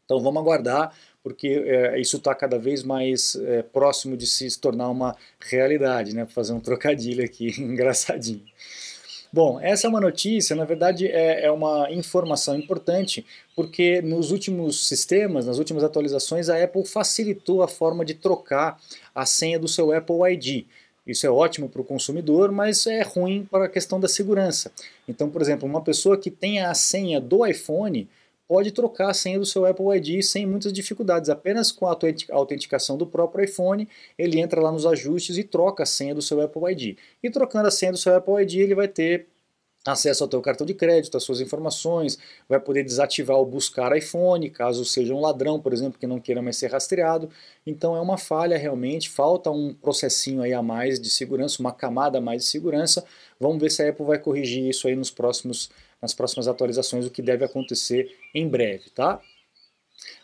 Então 0.03 0.19
vamos 0.19 0.39
aguardar 0.39 0.95
porque 1.25 1.47
é, 1.47 1.99
isso 1.99 2.17
está 2.17 2.35
cada 2.35 2.59
vez 2.59 2.83
mais 2.83 3.35
é, 3.35 3.63
próximo 3.63 4.15
de 4.15 4.27
se 4.27 4.59
tornar 4.59 4.91
uma 4.91 5.15
realidade, 5.39 6.13
né? 6.13 6.27
fazer 6.27 6.53
um 6.53 6.59
trocadilho 6.59 7.25
aqui 7.25 7.47
engraçadinho. 7.59 8.43
Bom, 9.33 9.59
essa 9.59 9.87
é 9.87 9.89
uma 9.89 9.99
notícia, 9.99 10.55
na 10.55 10.65
verdade 10.65 11.07
é, 11.07 11.45
é, 11.45 11.51
uma 11.51 11.91
informação 11.91 12.55
importante, 12.55 13.25
porque 13.55 14.03
nos 14.03 14.29
últimos 14.29 14.87
sistemas, 14.87 15.47
nas 15.47 15.57
últimas 15.57 15.83
atualizações, 15.83 16.47
a 16.47 16.63
Apple 16.63 16.85
facilitou 16.85 17.63
a 17.63 17.67
forma 17.67 18.05
de 18.05 18.13
trocar 18.13 18.79
a 19.15 19.25
senha 19.25 19.57
do 19.57 19.67
seu 19.67 19.91
Apple 19.91 20.31
ID. 20.31 20.65
Isso 21.07 21.25
é 21.25 21.29
ótimo 21.31 21.67
para 21.67 21.81
o 21.81 21.85
consumidor, 21.85 22.51
mas 22.51 22.85
é 22.85 23.01
ruim 23.01 23.47
para 23.49 23.65
a 23.65 23.69
questão 23.69 23.99
da 23.99 24.07
segurança. 24.07 24.71
Então, 25.07 25.27
por 25.27 25.41
exemplo, 25.41 25.67
uma 25.67 25.81
pessoa 25.81 26.19
que 26.19 26.29
tenha 26.29 26.69
a 26.69 26.75
senha 26.75 27.19
do 27.19 27.43
iPhone 27.47 28.07
pode 28.47 28.71
trocar 28.71 29.09
a 29.09 29.13
senha 29.13 29.39
do 29.39 29.45
seu 29.45 29.65
Apple 29.65 29.85
ID 29.97 30.23
sem 30.23 30.45
muitas 30.45 30.71
dificuldades. 30.71 31.29
Apenas 31.29 31.71
com 31.71 31.87
a 31.87 31.97
autenticação 32.31 32.97
do 32.97 33.07
próprio 33.07 33.45
iPhone, 33.45 33.87
ele 34.17 34.39
entra 34.39 34.61
lá 34.61 34.71
nos 34.71 34.85
ajustes 34.85 35.37
e 35.37 35.43
troca 35.43 35.83
a 35.83 35.85
senha 35.85 36.15
do 36.15 36.21
seu 36.21 36.41
Apple 36.41 36.71
ID. 36.71 36.97
E 37.23 37.29
trocando 37.29 37.67
a 37.67 37.71
senha 37.71 37.91
do 37.91 37.97
seu 37.97 38.15
Apple 38.15 38.41
ID, 38.41 38.55
ele 38.55 38.75
vai 38.75 38.87
ter 38.87 39.27
acesso 39.85 40.23
ao 40.23 40.29
teu 40.29 40.41
cartão 40.41 40.65
de 40.65 40.73
crédito, 40.73 41.15
às 41.15 41.23
suas 41.23 41.39
informações, 41.39 42.17
vai 42.49 42.59
poder 42.59 42.83
desativar 42.83 43.37
o 43.37 43.45
buscar 43.45 43.95
iPhone, 43.95 44.49
caso 44.49 44.83
seja 44.83 45.13
um 45.13 45.21
ladrão, 45.21 45.59
por 45.59 45.71
exemplo, 45.73 45.99
que 45.99 46.07
não 46.07 46.19
queira 46.19 46.41
mais 46.41 46.57
ser 46.57 46.71
rastreado. 46.71 47.29
Então 47.65 47.95
é 47.95 48.01
uma 48.01 48.17
falha 48.17 48.57
realmente, 48.57 49.09
falta 49.09 49.51
um 49.51 49.73
processinho 49.73 50.41
aí 50.41 50.53
a 50.53 50.61
mais 50.61 50.99
de 50.99 51.09
segurança, 51.09 51.61
uma 51.61 51.71
camada 51.71 52.17
a 52.17 52.21
mais 52.21 52.43
de 52.43 52.49
segurança. 52.49 53.05
Vamos 53.39 53.59
ver 53.59 53.69
se 53.69 53.83
a 53.83 53.89
Apple 53.89 54.05
vai 54.05 54.17
corrigir 54.17 54.67
isso 54.67 54.87
aí 54.87 54.95
nos 54.95 55.11
próximos 55.11 55.69
nas 56.05 56.13
próximas 56.13 56.47
atualizações, 56.47 57.05
o 57.05 57.09
que 57.09 57.21
deve 57.21 57.43
acontecer 57.43 58.15
em 58.33 58.47
breve, 58.47 58.91
tá? 58.91 59.19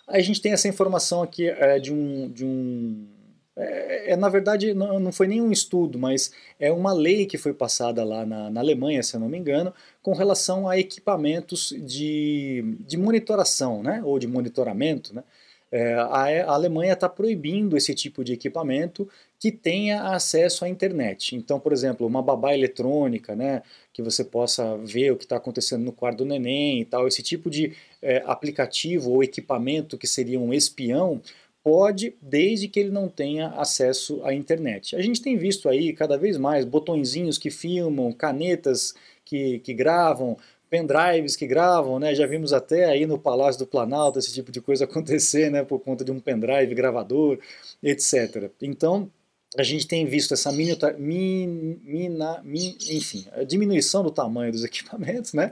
A 0.07 0.19
gente 0.19 0.39
tem 0.39 0.51
essa 0.51 0.67
informação 0.67 1.23
aqui 1.23 1.49
é, 1.49 1.79
de 1.79 1.91
um, 1.91 2.29
de 2.29 2.45
um 2.45 3.07
é, 3.55 4.13
é, 4.13 4.15
na 4.15 4.29
verdade, 4.29 4.73
não, 4.73 4.99
não 4.99 5.11
foi 5.11 5.27
nenhum 5.27 5.51
estudo, 5.51 5.97
mas 5.97 6.31
é 6.59 6.71
uma 6.71 6.93
lei 6.93 7.25
que 7.25 7.37
foi 7.37 7.53
passada 7.53 8.03
lá 8.03 8.25
na, 8.25 8.49
na 8.49 8.61
Alemanha, 8.61 9.01
se 9.01 9.15
eu 9.15 9.19
não 9.19 9.27
me 9.27 9.37
engano, 9.37 9.73
com 10.03 10.13
relação 10.13 10.69
a 10.69 10.77
equipamentos 10.77 11.73
de, 11.79 12.77
de 12.79 12.97
monitoração, 12.97 13.81
né, 13.81 14.01
ou 14.05 14.19
de 14.19 14.27
monitoramento, 14.27 15.15
né, 15.15 15.23
é, 15.71 15.93
a, 15.95 16.05
a, 16.05 16.53
Alemanha 16.53 16.93
está 16.93 17.09
proibindo 17.09 17.75
esse 17.75 17.95
tipo 17.95 18.23
de 18.23 18.33
equipamento 18.33 19.09
que 19.41 19.51
tenha 19.51 20.03
acesso 20.03 20.63
à 20.63 20.69
internet. 20.69 21.35
Então, 21.35 21.59
por 21.59 21.73
exemplo, 21.73 22.05
uma 22.05 22.21
babá 22.21 22.53
eletrônica, 22.53 23.35
né, 23.35 23.63
que 23.91 24.03
você 24.03 24.23
possa 24.23 24.77
ver 24.77 25.11
o 25.11 25.17
que 25.17 25.23
está 25.23 25.37
acontecendo 25.37 25.83
no 25.83 25.91
quarto 25.91 26.19
do 26.19 26.25
neném 26.25 26.79
e 26.79 26.85
tal, 26.85 27.07
esse 27.07 27.23
tipo 27.23 27.49
de 27.49 27.73
é, 28.03 28.21
aplicativo 28.27 29.09
ou 29.09 29.23
equipamento 29.23 29.97
que 29.97 30.05
seria 30.05 30.39
um 30.39 30.53
espião, 30.53 31.19
pode, 31.63 32.15
desde 32.21 32.67
que 32.67 32.79
ele 32.79 32.91
não 32.91 33.09
tenha 33.09 33.47
acesso 33.55 34.23
à 34.23 34.31
internet. 34.31 34.95
A 34.95 35.01
gente 35.01 35.23
tem 35.23 35.35
visto 35.35 35.67
aí 35.67 35.91
cada 35.91 36.19
vez 36.19 36.37
mais 36.37 36.63
botõezinhos 36.63 37.39
que 37.39 37.49
filmam, 37.49 38.11
canetas 38.11 38.93
que, 39.25 39.57
que 39.61 39.73
gravam, 39.73 40.37
pendrives 40.69 41.35
que 41.35 41.47
gravam, 41.47 41.97
né? 41.97 42.13
Já 42.13 42.27
vimos 42.27 42.53
até 42.53 42.85
aí 42.85 43.07
no 43.07 43.17
Palácio 43.17 43.59
do 43.59 43.67
Planalto 43.67 44.19
esse 44.19 44.31
tipo 44.31 44.51
de 44.51 44.61
coisa 44.61 44.85
acontecer, 44.85 45.49
né? 45.49 45.63
Por 45.63 45.79
conta 45.79 46.05
de 46.05 46.11
um 46.11 46.19
pendrive 46.19 46.75
gravador, 46.75 47.39
etc. 47.81 48.51
Então, 48.61 49.09
a 49.57 49.63
gente 49.63 49.85
tem 49.85 50.05
visto 50.05 50.33
essa 50.33 50.49
minuta, 50.49 50.95
min, 50.97 51.77
mina, 51.83 52.41
min, 52.41 52.77
enfim, 52.89 53.25
a 53.33 53.43
diminuição 53.43 54.01
do 54.01 54.09
tamanho 54.09 54.49
dos 54.49 54.63
equipamentos, 54.65 55.33
né? 55.33 55.51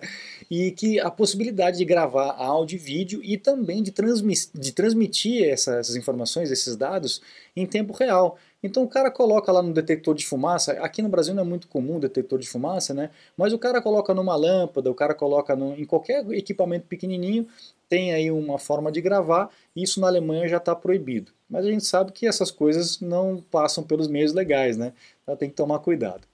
E 0.49 0.71
que 0.71 0.99
a 1.01 1.11
possibilidade 1.11 1.77
de 1.77 1.83
gravar 1.83 2.31
áudio 2.31 2.77
e 2.77 2.79
vídeo 2.79 3.21
e 3.21 3.37
também 3.37 3.83
de, 3.83 3.91
transmi 3.91 4.33
de 4.55 4.71
transmitir 4.71 5.43
essas, 5.43 5.75
essas 5.75 5.95
informações, 5.97 6.49
esses 6.49 6.77
dados 6.77 7.21
em 7.55 7.65
tempo 7.65 7.91
real. 7.91 8.37
Então 8.63 8.83
o 8.83 8.87
cara 8.87 9.11
coloca 9.11 9.51
lá 9.51 9.61
no 9.61 9.73
detector 9.73 10.15
de 10.15 10.25
fumaça, 10.25 10.73
aqui 10.73 11.01
no 11.01 11.09
Brasil 11.09 11.33
não 11.33 11.43
é 11.43 11.45
muito 11.45 11.67
comum 11.67 11.97
o 11.97 11.99
detector 11.99 12.39
de 12.39 12.47
fumaça, 12.47 12.93
né? 12.93 13.09
Mas 13.35 13.51
o 13.51 13.59
cara 13.59 13.81
coloca 13.81 14.13
numa 14.13 14.35
lâmpada, 14.35 14.89
o 14.89 14.95
cara 14.95 15.13
coloca 15.13 15.57
no, 15.57 15.75
em 15.75 15.85
qualquer 15.85 16.25
equipamento 16.31 16.87
pequenininho, 16.87 17.47
tem 17.89 18.13
aí 18.13 18.31
uma 18.31 18.57
forma 18.57 18.91
de 18.91 19.01
gravar, 19.01 19.49
e 19.75 19.83
isso 19.83 19.99
na 19.99 20.07
Alemanha 20.07 20.47
já 20.47 20.57
está 20.57 20.73
proibido. 20.73 21.33
Mas 21.49 21.65
a 21.65 21.71
gente 21.71 21.85
sabe 21.85 22.11
que 22.11 22.27
essas 22.27 22.51
coisas 22.51 22.99
não 23.01 23.43
passam 23.49 23.83
pelos 23.83 24.07
meios 24.07 24.33
legais, 24.33 24.77
né? 24.77 24.93
Então 25.23 25.35
tem 25.35 25.49
que 25.49 25.55
tomar 25.55 25.79
cuidado. 25.79 26.27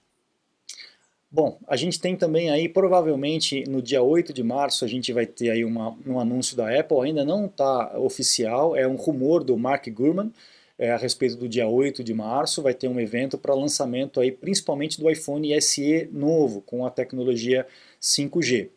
Bom, 1.30 1.58
a 1.66 1.76
gente 1.76 2.00
tem 2.00 2.16
também 2.16 2.50
aí, 2.50 2.68
provavelmente 2.68 3.64
no 3.68 3.82
dia 3.82 4.02
8 4.02 4.32
de 4.32 4.42
março, 4.42 4.84
a 4.84 4.88
gente 4.88 5.12
vai 5.12 5.26
ter 5.26 5.50
aí 5.50 5.64
uma, 5.64 5.96
um 6.06 6.20
anúncio 6.20 6.56
da 6.56 6.78
Apple, 6.78 7.00
ainda 7.00 7.24
não 7.24 7.46
está 7.46 7.98
oficial, 7.98 8.76
é 8.76 8.86
um 8.86 8.94
rumor 8.94 9.42
do 9.42 9.56
Mark 9.56 9.88
Gurman, 9.88 10.32
é, 10.78 10.92
a 10.92 10.96
respeito 10.96 11.36
do 11.36 11.48
dia 11.48 11.66
8 11.66 12.04
de 12.04 12.14
março, 12.14 12.62
vai 12.62 12.74
ter 12.74 12.88
um 12.88 13.00
evento 13.00 13.36
para 13.36 13.54
lançamento 13.54 14.20
aí, 14.20 14.30
principalmente 14.30 15.00
do 15.00 15.10
iPhone 15.10 15.60
SE 15.60 16.08
novo, 16.12 16.60
com 16.62 16.86
a 16.86 16.90
tecnologia 16.90 17.66
5G. 18.00 18.70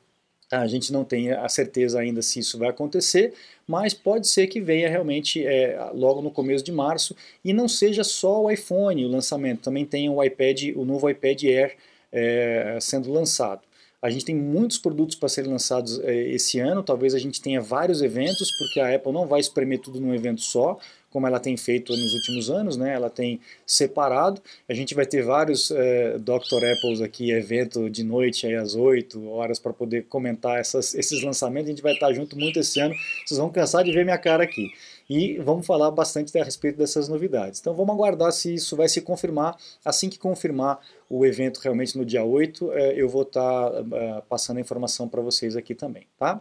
A 0.51 0.65
gente 0.65 0.91
não 0.91 1.03
tem 1.03 1.31
a 1.31 1.47
certeza 1.47 1.99
ainda 1.99 2.21
se 2.21 2.39
isso 2.39 2.57
vai 2.57 2.69
acontecer, 2.69 3.33
mas 3.67 3.93
pode 3.93 4.27
ser 4.27 4.47
que 4.47 4.59
venha 4.59 4.89
realmente 4.89 5.45
é, 5.45 5.77
logo 5.93 6.21
no 6.21 6.31
começo 6.31 6.63
de 6.63 6.71
março 6.71 7.15
e 7.45 7.53
não 7.53 7.67
seja 7.67 8.03
só 8.03 8.43
o 8.43 8.51
iPhone 8.51 9.05
o 9.05 9.09
lançamento, 9.09 9.61
também 9.61 9.85
tem 9.85 10.09
o 10.09 10.23
iPad, 10.23 10.75
o 10.75 10.83
novo 10.83 11.07
iPad 11.07 11.43
Air 11.43 11.77
é, 12.11 12.79
sendo 12.81 13.11
lançado. 13.11 13.61
A 14.01 14.09
gente 14.09 14.25
tem 14.25 14.35
muitos 14.35 14.77
produtos 14.77 15.15
para 15.15 15.27
serem 15.27 15.51
lançados 15.51 15.99
é, 15.99 16.15
esse 16.29 16.57
ano, 16.59 16.81
talvez 16.81 17.13
a 17.13 17.19
gente 17.19 17.41
tenha 17.41 17.59
vários 17.59 18.01
eventos, 18.01 18.49
porque 18.57 18.79
a 18.79 18.95
Apple 18.95 19.11
não 19.11 19.27
vai 19.27 19.41
espremer 19.41 19.79
tudo 19.79 19.99
num 19.99 20.15
evento 20.15 20.41
só, 20.41 20.79
como 21.09 21.27
ela 21.27 21.39
tem 21.39 21.57
feito 21.57 21.91
nos 21.95 22.13
últimos 22.13 22.49
anos, 22.49 22.77
né? 22.77 22.93
ela 22.93 23.09
tem 23.09 23.39
separado. 23.65 24.41
A 24.67 24.73
gente 24.73 24.93
vai 24.93 25.05
ter 25.05 25.23
vários 25.23 25.71
é, 25.71 26.17
Dr. 26.17 26.65
Apples 26.65 27.01
aqui, 27.01 27.31
evento 27.31 27.89
de 27.89 28.03
noite 28.03 28.45
aí 28.45 28.55
às 28.55 28.75
8 28.75 29.27
horas 29.29 29.59
para 29.59 29.73
poder 29.73 30.05
comentar 30.05 30.59
essas, 30.59 30.93
esses 30.93 31.23
lançamentos. 31.23 31.67
A 31.67 31.71
gente 31.71 31.83
vai 31.83 31.93
estar 31.93 32.13
junto 32.13 32.37
muito 32.37 32.59
esse 32.59 32.79
ano. 32.79 32.93
Vocês 33.25 33.37
vão 33.37 33.49
cansar 33.49 33.83
de 33.83 33.91
ver 33.91 34.03
minha 34.03 34.17
cara 34.17 34.43
aqui. 34.43 34.71
E 35.09 35.39
vamos 35.39 35.65
falar 35.65 35.89
bastante 35.89 36.37
a 36.37 36.43
respeito 36.43 36.77
dessas 36.77 37.09
novidades. 37.09 37.59
Então 37.59 37.73
vamos 37.73 37.95
aguardar 37.95 38.31
se 38.31 38.53
isso 38.53 38.75
vai 38.75 38.87
se 38.87 39.01
confirmar. 39.01 39.57
Assim 39.83 40.07
que 40.07 40.19
confirmar 40.19 40.79
o 41.09 41.25
evento 41.25 41.59
realmente 41.59 41.97
no 41.97 42.05
dia 42.05 42.23
8, 42.23 42.71
é, 42.73 42.93
eu 43.01 43.09
vou 43.09 43.23
estar 43.23 43.71
é, 43.91 44.21
passando 44.29 44.57
a 44.57 44.61
informação 44.61 45.09
para 45.09 45.21
vocês 45.21 45.55
aqui 45.55 45.73
também. 45.73 46.05
Tá? 46.17 46.39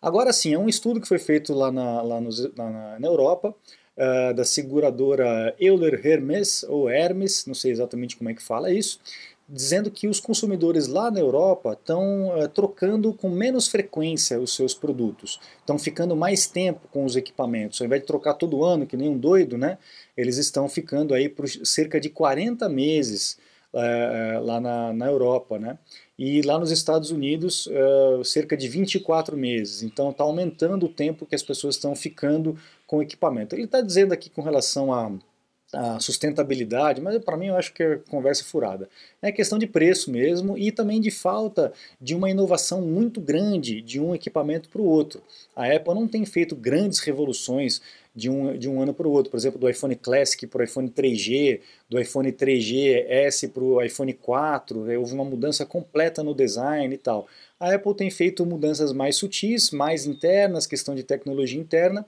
Agora 0.00 0.32
sim, 0.32 0.54
é 0.54 0.58
um 0.58 0.68
estudo 0.68 1.00
que 1.00 1.08
foi 1.08 1.18
feito 1.18 1.52
lá 1.52 1.70
na, 1.70 2.02
lá 2.02 2.20
nos, 2.20 2.54
na, 2.54 2.98
na 2.98 3.06
Europa, 3.06 3.54
uh, 3.96 4.34
da 4.34 4.44
seguradora 4.44 5.54
Euler 5.58 6.00
Hermes, 6.04 6.64
ou 6.64 6.88
Hermes, 6.88 7.44
não 7.46 7.54
sei 7.54 7.70
exatamente 7.70 8.16
como 8.16 8.30
é 8.30 8.34
que 8.34 8.42
fala 8.42 8.70
isso, 8.70 8.98
dizendo 9.50 9.90
que 9.90 10.06
os 10.06 10.20
consumidores 10.20 10.86
lá 10.86 11.10
na 11.10 11.18
Europa 11.18 11.72
estão 11.72 12.32
é, 12.36 12.46
trocando 12.46 13.12
com 13.12 13.28
menos 13.28 13.66
frequência 13.66 14.38
os 14.38 14.54
seus 14.54 14.72
produtos, 14.72 15.40
estão 15.58 15.76
ficando 15.76 16.14
mais 16.14 16.46
tempo 16.46 16.86
com 16.92 17.04
os 17.04 17.16
equipamentos, 17.16 17.80
ao 17.80 17.86
invés 17.86 18.02
de 18.02 18.06
trocar 18.06 18.34
todo 18.34 18.64
ano, 18.64 18.86
que 18.86 18.96
nem 18.96 19.08
um 19.08 19.18
doido, 19.18 19.58
né, 19.58 19.76
eles 20.16 20.36
estão 20.36 20.68
ficando 20.68 21.12
aí 21.12 21.28
por 21.28 21.48
cerca 21.48 22.00
de 22.00 22.08
40 22.08 22.68
meses 22.68 23.38
é, 23.74 24.38
lá 24.40 24.60
na, 24.60 24.92
na 24.92 25.06
Europa, 25.06 25.58
né, 25.58 25.76
e 26.22 26.42
lá 26.42 26.58
nos 26.58 26.70
Estados 26.70 27.10
Unidos 27.10 27.66
é, 27.72 28.24
cerca 28.24 28.54
de 28.54 28.68
24 28.68 29.38
meses, 29.38 29.82
então 29.82 30.10
está 30.10 30.22
aumentando 30.22 30.84
o 30.84 30.88
tempo 30.90 31.24
que 31.24 31.34
as 31.34 31.42
pessoas 31.42 31.76
estão 31.76 31.96
ficando 31.96 32.58
com 32.86 32.98
o 32.98 33.02
equipamento. 33.02 33.54
Ele 33.54 33.64
está 33.64 33.80
dizendo 33.80 34.12
aqui 34.12 34.28
com 34.28 34.42
relação 34.42 34.92
a 34.92 35.10
a 35.72 36.00
sustentabilidade, 36.00 37.00
mas 37.00 37.16
para 37.24 37.36
mim 37.36 37.46
eu 37.46 37.56
acho 37.56 37.72
que 37.72 37.82
é 37.82 37.96
conversa 38.08 38.44
furada. 38.44 38.88
É 39.22 39.30
questão 39.30 39.58
de 39.58 39.66
preço 39.66 40.10
mesmo 40.10 40.58
e 40.58 40.72
também 40.72 41.00
de 41.00 41.10
falta 41.10 41.72
de 42.00 42.14
uma 42.14 42.28
inovação 42.28 42.82
muito 42.82 43.20
grande 43.20 43.80
de 43.80 44.00
um 44.00 44.14
equipamento 44.14 44.68
para 44.68 44.82
o 44.82 44.84
outro. 44.84 45.22
A 45.54 45.66
Apple 45.66 45.94
não 45.94 46.08
tem 46.08 46.24
feito 46.26 46.56
grandes 46.56 46.98
revoluções 47.00 47.80
de 48.14 48.28
um, 48.28 48.56
de 48.56 48.68
um 48.68 48.82
ano 48.82 48.92
para 48.92 49.06
o 49.06 49.10
outro, 49.10 49.30
por 49.30 49.36
exemplo, 49.36 49.58
do 49.58 49.68
iPhone 49.68 49.94
Classic 49.94 50.46
para 50.46 50.60
o 50.60 50.64
iPhone 50.64 50.88
3G, 50.90 51.60
do 51.88 52.00
iPhone 52.00 52.32
3GS 52.32 53.50
para 53.52 53.62
o 53.62 53.82
iPhone 53.82 54.12
4, 54.12 54.84
né, 54.84 54.98
houve 54.98 55.14
uma 55.14 55.24
mudança 55.24 55.64
completa 55.64 56.22
no 56.22 56.34
design 56.34 56.94
e 56.94 56.98
tal. 56.98 57.26
A 57.58 57.74
Apple 57.74 57.94
tem 57.94 58.10
feito 58.10 58.44
mudanças 58.44 58.92
mais 58.92 59.16
sutis, 59.16 59.70
mais 59.70 60.06
internas, 60.06 60.66
questão 60.66 60.94
de 60.94 61.02
tecnologia 61.02 61.60
interna, 61.60 62.06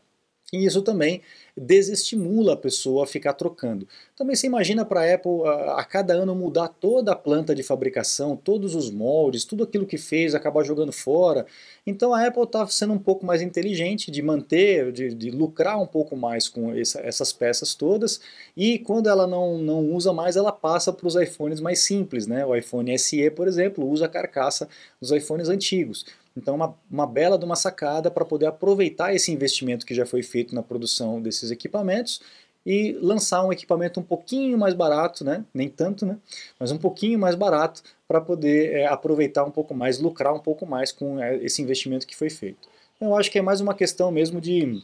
e 0.52 0.66
isso 0.66 0.82
também 0.82 1.23
desestimula 1.56 2.52
a 2.52 2.56
pessoa 2.56 3.04
a 3.04 3.06
ficar 3.06 3.32
trocando. 3.32 3.88
Também 4.16 4.37
você 4.37 4.47
imagina 4.47 4.85
para 4.85 5.00
a 5.00 5.14
Apple 5.14 5.47
a, 5.47 5.80
a, 5.80 5.85
cada 5.85 6.12
ano 6.12 6.35
mudar 6.35 6.68
toda 6.68 7.12
a 7.12 7.16
planta 7.16 7.54
de 7.54 7.62
fabricação, 7.62 8.37
todos 8.37 8.75
os 8.75 8.90
moldes, 8.90 9.44
tudo 9.44 9.64
aquilo 9.64 9.87
que 9.87 9.97
fez, 9.97 10.35
acabar 10.35 10.62
jogando 10.62 10.92
fora. 10.92 11.47
Então 11.87 12.14
a 12.14 12.26
Apple 12.26 12.42
está 12.42 12.66
sendo 12.66 12.92
um 12.92 12.99
pouco 12.99 13.25
mais 13.25 13.40
inteligente 13.40 14.11
de 14.11 14.23
manter, 14.23 14.92
de, 14.92 15.14
de 15.14 15.30
lucrar 15.30 15.80
um 15.80 15.87
pouco 15.87 16.16
mais 16.16 16.49
com 16.49 16.75
essa, 16.75 17.00
essas 17.00 17.32
peças 17.32 17.75
todas 17.75 18.21
e 18.56 18.78
quando 18.78 19.09
ela 19.09 19.26
não, 19.26 19.56
não 19.56 19.90
usa 19.92 20.12
mais, 20.12 20.37
ela 20.37 20.52
passa 20.52 20.92
para 20.92 21.06
os 21.06 21.16
iPhones 21.16 21.61
mais 21.61 21.80
simples. 21.80 22.26
Né? 22.26 22.44
O 22.44 22.54
iPhone 22.54 22.99
SE, 22.99 23.30
por 23.30 23.49
exemplo, 23.49 23.88
usa 23.88 24.04
a 24.04 24.09
carcaça 24.09 24.68
dos 25.00 25.11
iPhones 25.11 25.49
antigos. 25.49 26.04
Então, 26.37 26.55
uma, 26.55 26.75
uma 26.91 27.07
bela 27.07 27.39
de 27.39 27.45
uma 27.45 27.57
sacada 27.57 28.11
para 28.11 28.25
poder 28.25 28.47
aproveitar 28.47 29.15
esse 29.15 29.31
investimento 29.33 29.85
que 29.85 29.95
já 29.95 30.07
foi 30.07 30.23
feito 30.23 30.55
na 30.55 30.62
produção 30.62 31.21
desses 31.21 31.51
equipamentos 31.51 32.21
e 32.65 32.93
lançar 33.01 33.45
um 33.45 33.53
equipamento 33.53 33.99
um 34.01 34.03
pouquinho 34.03 34.57
mais 34.57 34.73
barato, 34.73 35.25
né? 35.25 35.45
nem 35.53 35.69
tanto, 35.69 36.07
né? 36.07 36.17
mas 36.59 36.71
um 36.71 36.79
pouquinho 36.79 37.19
mais 37.19 37.35
barato 37.35 37.83
para 38.07 38.21
poder 38.21 38.73
é, 38.73 38.87
aproveitar 38.87 39.45
um 39.45 39.51
pouco 39.51 39.75
mais, 39.75 39.99
lucrar 39.99 40.33
um 40.33 40.39
pouco 40.39 40.65
mais 40.65 40.93
com 40.93 41.21
é, 41.21 41.37
esse 41.37 41.61
investimento 41.61 42.07
que 42.07 42.17
foi 42.17 42.31
feito. 42.31 42.69
Então, 42.97 43.09
eu 43.09 43.17
acho 43.17 43.31
que 43.31 43.39
é 43.39 43.43
mais 43.43 43.61
uma 43.61 43.75
questão 43.75 44.12
mesmo 44.12 44.41
de, 44.41 44.81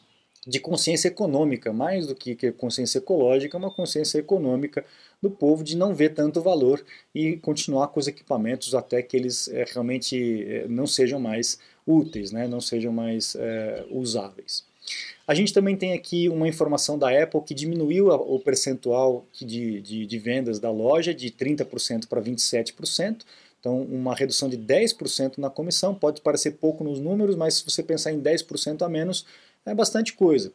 de 0.48 0.58
consciência 0.58 1.08
econômica, 1.08 1.74
mais 1.74 2.06
do 2.06 2.14
que 2.14 2.34
consciência 2.52 2.98
ecológica, 2.98 3.58
uma 3.58 3.70
consciência 3.70 4.18
econômica 4.18 4.82
do 5.20 5.30
povo 5.30 5.62
de 5.62 5.76
não 5.76 5.94
ver 5.94 6.14
tanto 6.14 6.40
valor 6.40 6.82
e 7.14 7.36
continuar 7.36 7.88
com 7.88 8.00
os 8.00 8.08
equipamentos 8.08 8.74
até 8.74 9.02
que 9.02 9.14
eles 9.14 9.48
é, 9.48 9.66
realmente 9.70 10.44
é, 10.48 10.66
não 10.66 10.86
sejam 10.86 11.20
mais 11.20 11.58
úteis, 11.86 12.32
né, 12.32 12.48
não 12.48 12.62
sejam 12.62 12.90
mais 12.90 13.36
é, 13.38 13.84
usáveis. 13.90 14.64
A 15.26 15.34
gente 15.34 15.52
também 15.52 15.76
tem 15.76 15.92
aqui 15.92 16.30
uma 16.30 16.48
informação 16.48 16.98
da 16.98 17.10
Apple 17.22 17.42
que 17.42 17.52
diminuiu 17.52 18.08
o 18.08 18.40
percentual 18.40 19.26
de, 19.38 19.82
de, 19.82 20.06
de 20.06 20.18
vendas 20.18 20.58
da 20.58 20.70
loja 20.70 21.12
de 21.12 21.30
30% 21.30 22.06
para 22.08 22.22
27%. 22.22 23.18
Então, 23.60 23.82
uma 23.82 24.14
redução 24.14 24.48
de 24.48 24.56
10% 24.56 25.36
na 25.36 25.50
comissão 25.50 25.94
pode 25.94 26.22
parecer 26.22 26.52
pouco 26.52 26.82
nos 26.82 27.00
números, 27.00 27.36
mas 27.36 27.54
se 27.54 27.64
você 27.64 27.82
pensar 27.82 28.12
em 28.12 28.20
10% 28.20 28.80
a 28.80 28.88
menos, 28.88 29.26
é 29.66 29.74
bastante 29.74 30.12
coisa. 30.12 30.52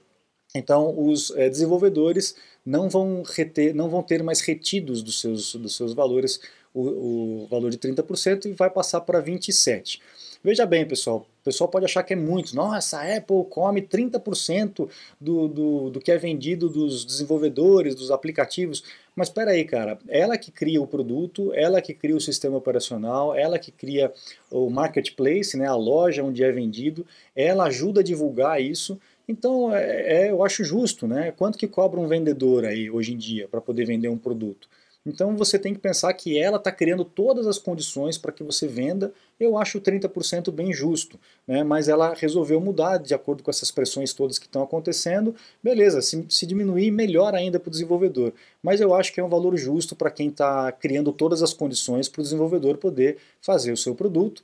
Então, 0.56 0.94
os 0.98 1.32
é, 1.32 1.50
desenvolvedores 1.50 2.36
não 2.66 2.90
vão, 2.90 3.24
reter, 3.24 3.74
não 3.74 3.90
vão 3.90 4.04
ter 4.04 4.22
mais 4.22 4.40
retidos 4.42 5.02
dos 5.02 5.20
seus, 5.20 5.56
dos 5.56 5.76
seus 5.76 5.94
valores 5.94 6.40
o, 6.74 7.44
o 7.44 7.48
valor 7.48 7.70
de 7.70 7.78
30% 7.78 8.46
e 8.46 8.54
vai 8.54 8.70
passar 8.70 9.02
para 9.02 9.22
27%. 9.22 10.00
Veja 10.44 10.66
bem, 10.66 10.86
pessoal, 10.86 11.26
o 11.42 11.44
pessoal 11.46 11.70
pode 11.70 11.86
achar 11.86 12.04
que 12.04 12.12
é 12.12 12.18
muito. 12.18 12.54
Nossa, 12.54 12.98
a 12.98 13.16
Apple 13.16 13.46
come 13.50 13.82
30% 13.82 14.90
do, 15.20 15.48
do, 15.48 15.90
do 15.90 16.00
que 16.02 16.12
é 16.12 16.18
vendido 16.18 16.68
dos 16.68 17.06
desenvolvedores, 17.06 17.96
dos 17.96 18.12
aplicativos. 18.12 18.84
Mas 19.16 19.30
espera 19.30 19.52
aí, 19.52 19.64
cara, 19.64 19.98
ela 20.10 20.38
que 20.38 20.52
cria 20.52 20.82
o 20.82 20.88
produto, 20.88 21.54
ela 21.54 21.82
que 21.82 21.94
cria 21.94 22.14
o 22.14 22.20
sistema 22.20 22.58
operacional, 22.58 23.34
ela 23.34 23.58
que 23.58 23.72
cria 23.72 24.12
o 24.52 24.70
marketplace, 24.70 25.56
né, 25.56 25.66
a 25.66 25.76
loja 25.76 26.24
onde 26.24 26.44
é 26.44 26.52
vendido, 26.52 27.06
ela 27.34 27.66
ajuda 27.68 28.02
a 28.02 28.04
divulgar 28.04 28.62
isso. 28.62 29.00
Então, 29.26 29.74
é, 29.74 30.26
é, 30.26 30.32
eu 30.32 30.44
acho 30.44 30.66
justo, 30.66 31.08
né? 31.08 31.32
Quanto 31.32 31.58
que 31.58 31.70
cobra 31.70 31.98
um 31.98 32.08
vendedor 32.08 32.66
aí 32.66 32.92
hoje 32.92 33.14
em 33.14 33.18
dia 33.18 33.48
para 33.48 33.62
poder 33.62 33.86
vender 33.86 34.10
um 34.10 34.18
produto? 34.18 34.68
Então 35.06 35.36
você 35.36 35.60
tem 35.60 35.74
que 35.74 35.82
pensar 35.82 36.14
que 36.14 36.40
ela 36.40 36.56
está 36.56 36.72
criando 36.72 37.04
todas 37.04 37.46
as 37.46 37.58
condições 37.58 38.18
para 38.18 38.32
que 38.32 38.42
você 38.42 38.68
venda. 38.68 39.14
Eu 39.38 39.58
acho 39.58 39.82
30% 39.82 40.50
bem 40.50 40.72
justo, 40.72 41.20
né? 41.46 41.62
mas 41.62 41.90
ela 41.90 42.14
resolveu 42.14 42.62
mudar 42.62 42.98
de 42.98 43.14
acordo 43.14 43.44
com 43.44 43.52
essas 43.52 43.70
pressões 43.70 44.14
todas 44.14 44.40
que 44.40 44.46
estão 44.46 44.64
acontecendo. 44.64 45.36
Beleza, 45.62 46.02
se, 46.02 46.26
se 46.30 46.46
diminuir, 46.46 46.90
melhor 46.90 47.36
ainda 47.36 47.60
para 47.60 47.68
o 47.68 47.72
desenvolvedor. 47.72 48.34
Mas 48.62 48.80
eu 48.80 48.94
acho 48.94 49.12
que 49.12 49.20
é 49.20 49.24
um 49.24 49.30
valor 49.30 49.58
justo 49.58 49.94
para 49.94 50.10
quem 50.10 50.30
está 50.30 50.72
criando 50.72 51.12
todas 51.12 51.44
as 51.44 51.54
condições 51.54 52.08
para 52.08 52.22
o 52.22 52.24
desenvolvedor 52.24 52.78
poder 52.78 53.18
fazer 53.42 53.74
o 53.74 53.78
seu 53.78 53.94
produto 53.94 54.42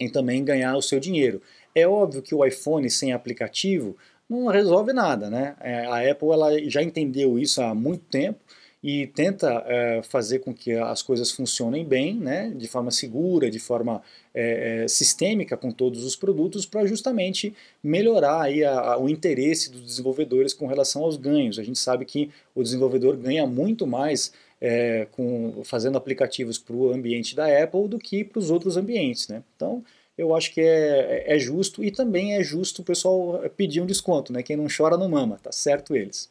e 0.00 0.10
também 0.10 0.44
ganhar 0.44 0.76
o 0.76 0.82
seu 0.82 0.98
dinheiro. 0.98 1.40
É 1.74 1.86
óbvio 1.86 2.22
que 2.22 2.34
o 2.34 2.44
iPhone 2.44 2.90
sem 2.90 3.12
aplicativo 3.12 3.96
não 4.28 4.48
resolve 4.48 4.92
nada, 4.92 5.30
né? 5.30 5.54
É, 5.60 5.86
a 5.86 6.10
Apple 6.10 6.30
ela 6.30 6.68
já 6.68 6.82
entendeu 6.82 7.38
isso 7.38 7.62
há 7.62 7.72
muito 7.72 8.04
tempo 8.06 8.40
e 8.82 9.06
tenta 9.06 9.62
é, 9.66 10.02
fazer 10.02 10.40
com 10.40 10.52
que 10.52 10.72
as 10.72 11.02
coisas 11.02 11.30
funcionem 11.30 11.84
bem, 11.84 12.14
né, 12.14 12.50
de 12.50 12.66
forma 12.66 12.90
segura, 12.90 13.48
de 13.48 13.60
forma 13.60 14.02
é, 14.34 14.86
sistêmica 14.88 15.56
com 15.56 15.70
todos 15.70 16.04
os 16.04 16.16
produtos, 16.16 16.66
para 16.66 16.84
justamente 16.84 17.54
melhorar 17.82 18.42
aí 18.42 18.64
a, 18.64 18.78
a, 18.78 18.98
o 18.98 19.08
interesse 19.08 19.70
dos 19.70 19.82
desenvolvedores 19.82 20.52
com 20.52 20.66
relação 20.66 21.04
aos 21.04 21.16
ganhos. 21.16 21.58
A 21.58 21.62
gente 21.62 21.78
sabe 21.78 22.04
que 22.04 22.30
o 22.54 22.62
desenvolvedor 22.62 23.16
ganha 23.16 23.46
muito 23.46 23.86
mais 23.86 24.32
é, 24.60 25.06
com, 25.12 25.62
fazendo 25.64 25.96
aplicativos 25.96 26.58
para 26.58 26.74
o 26.74 26.92
ambiente 26.92 27.36
da 27.36 27.46
Apple 27.62 27.86
do 27.88 27.98
que 27.98 28.24
para 28.24 28.40
os 28.40 28.50
outros 28.50 28.76
ambientes. 28.76 29.28
Né? 29.28 29.44
Então, 29.54 29.84
eu 30.18 30.34
acho 30.34 30.52
que 30.52 30.60
é, 30.60 31.24
é, 31.26 31.36
é 31.36 31.38
justo 31.38 31.84
e 31.84 31.90
também 31.90 32.34
é 32.34 32.42
justo 32.42 32.82
o 32.82 32.84
pessoal 32.84 33.42
pedir 33.56 33.80
um 33.80 33.86
desconto, 33.86 34.32
né? 34.32 34.42
Quem 34.42 34.56
não 34.56 34.66
chora 34.74 34.96
não 34.96 35.08
mama, 35.08 35.38
tá 35.42 35.50
certo 35.50 35.96
eles. 35.96 36.30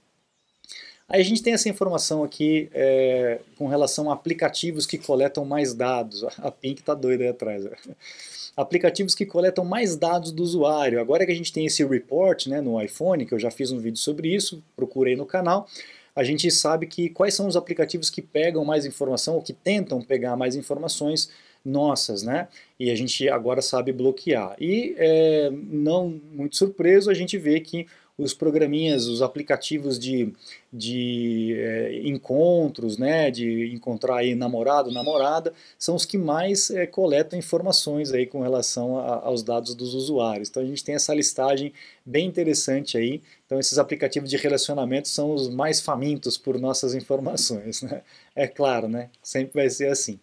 Aí 1.12 1.20
a 1.20 1.26
gente 1.26 1.44
tem 1.44 1.52
essa 1.52 1.68
informação 1.68 2.24
aqui 2.24 2.70
é, 2.74 3.42
com 3.58 3.68
relação 3.68 4.10
a 4.10 4.14
aplicativos 4.14 4.86
que 4.86 4.98
coletam 4.98 5.44
mais 5.44 5.74
dados. 5.74 6.24
A 6.40 6.50
Pink 6.50 6.82
tá 6.82 6.94
doida 6.94 7.26
aí 7.26 7.30
atrás. 7.30 7.66
Aplicativos 8.56 9.14
que 9.14 9.26
coletam 9.26 9.66
mais 9.66 9.98
dados 9.98 10.32
do 10.32 10.42
usuário. 10.42 11.02
Agora 11.02 11.26
que 11.26 11.32
a 11.34 11.36
gente 11.36 11.52
tem 11.52 11.66
esse 11.66 11.84
report 11.84 12.48
né, 12.48 12.62
no 12.62 12.82
iPhone, 12.82 13.26
que 13.26 13.34
eu 13.34 13.40
já 13.40 13.52
fiz 13.52 13.74
um 13.74 13.80
vídeo 13.80 13.98
sobre 13.98 14.34
isso, 14.34 14.64
procurei 14.74 15.18
no 15.18 15.26
canal, 15.26 15.68
a 16.16 16.24
gente 16.24 16.50
sabe 16.50 16.88
que 16.88 17.10
quais 17.10 17.34
são 17.34 17.46
os 17.46 17.58
aplicativos 17.58 18.10
que 18.10 18.22
pegam 18.22 18.64
mais 18.64 18.86
informação 18.86 19.36
ou 19.36 19.42
que 19.42 19.52
tentam 19.52 20.02
pegar 20.02 20.38
mais 20.38 20.56
informações 20.56 21.30
nossas, 21.64 22.24
né? 22.24 22.48
E 22.80 22.90
a 22.90 22.96
gente 22.96 23.28
agora 23.30 23.62
sabe 23.62 23.92
bloquear. 23.92 24.56
E 24.60 24.96
é, 24.98 25.52
não 25.52 26.22
muito 26.32 26.56
surpreso, 26.56 27.10
a 27.10 27.14
gente 27.14 27.38
vê 27.38 27.60
que 27.60 27.86
os 28.22 28.34
programinhas, 28.34 29.08
os 29.08 29.22
aplicativos 29.22 29.98
de, 29.98 30.34
de 30.72 31.56
é, 31.58 32.02
encontros, 32.04 32.98
né, 32.98 33.32
de 33.32 33.74
encontrar 33.74 34.18
aí 34.18 34.36
namorado, 34.36 34.92
namorada, 34.92 35.54
são 35.78 35.96
os 35.96 36.06
que 36.06 36.18
mais 36.18 36.70
é, 36.70 36.86
coletam 36.86 37.38
informações 37.38 38.12
aí 38.12 38.26
com 38.26 38.42
relação 38.42 38.98
a, 38.98 39.26
aos 39.26 39.44
dados 39.44 39.76
dos 39.76 39.94
usuários. 39.94 40.50
Então 40.50 40.64
a 40.64 40.66
gente 40.66 40.84
tem 40.84 40.96
essa 40.96 41.14
listagem 41.14 41.74
bem 42.06 42.28
interessante 42.28 42.98
aí. 42.98 43.22
Então 43.46 43.60
esses 43.60 43.78
aplicativos 43.78 44.30
de 44.30 44.38
relacionamento 44.38 45.08
são 45.08 45.34
os 45.34 45.50
mais 45.50 45.82
famintos 45.82 46.38
por 46.38 46.60
nossas 46.60 46.94
informações, 46.94 47.82
né? 47.82 48.02
É 48.36 48.48
claro, 48.48 48.88
né? 48.88 49.10
Sempre 49.22 49.54
vai 49.62 49.70
ser 49.70 49.90
assim 49.90 50.20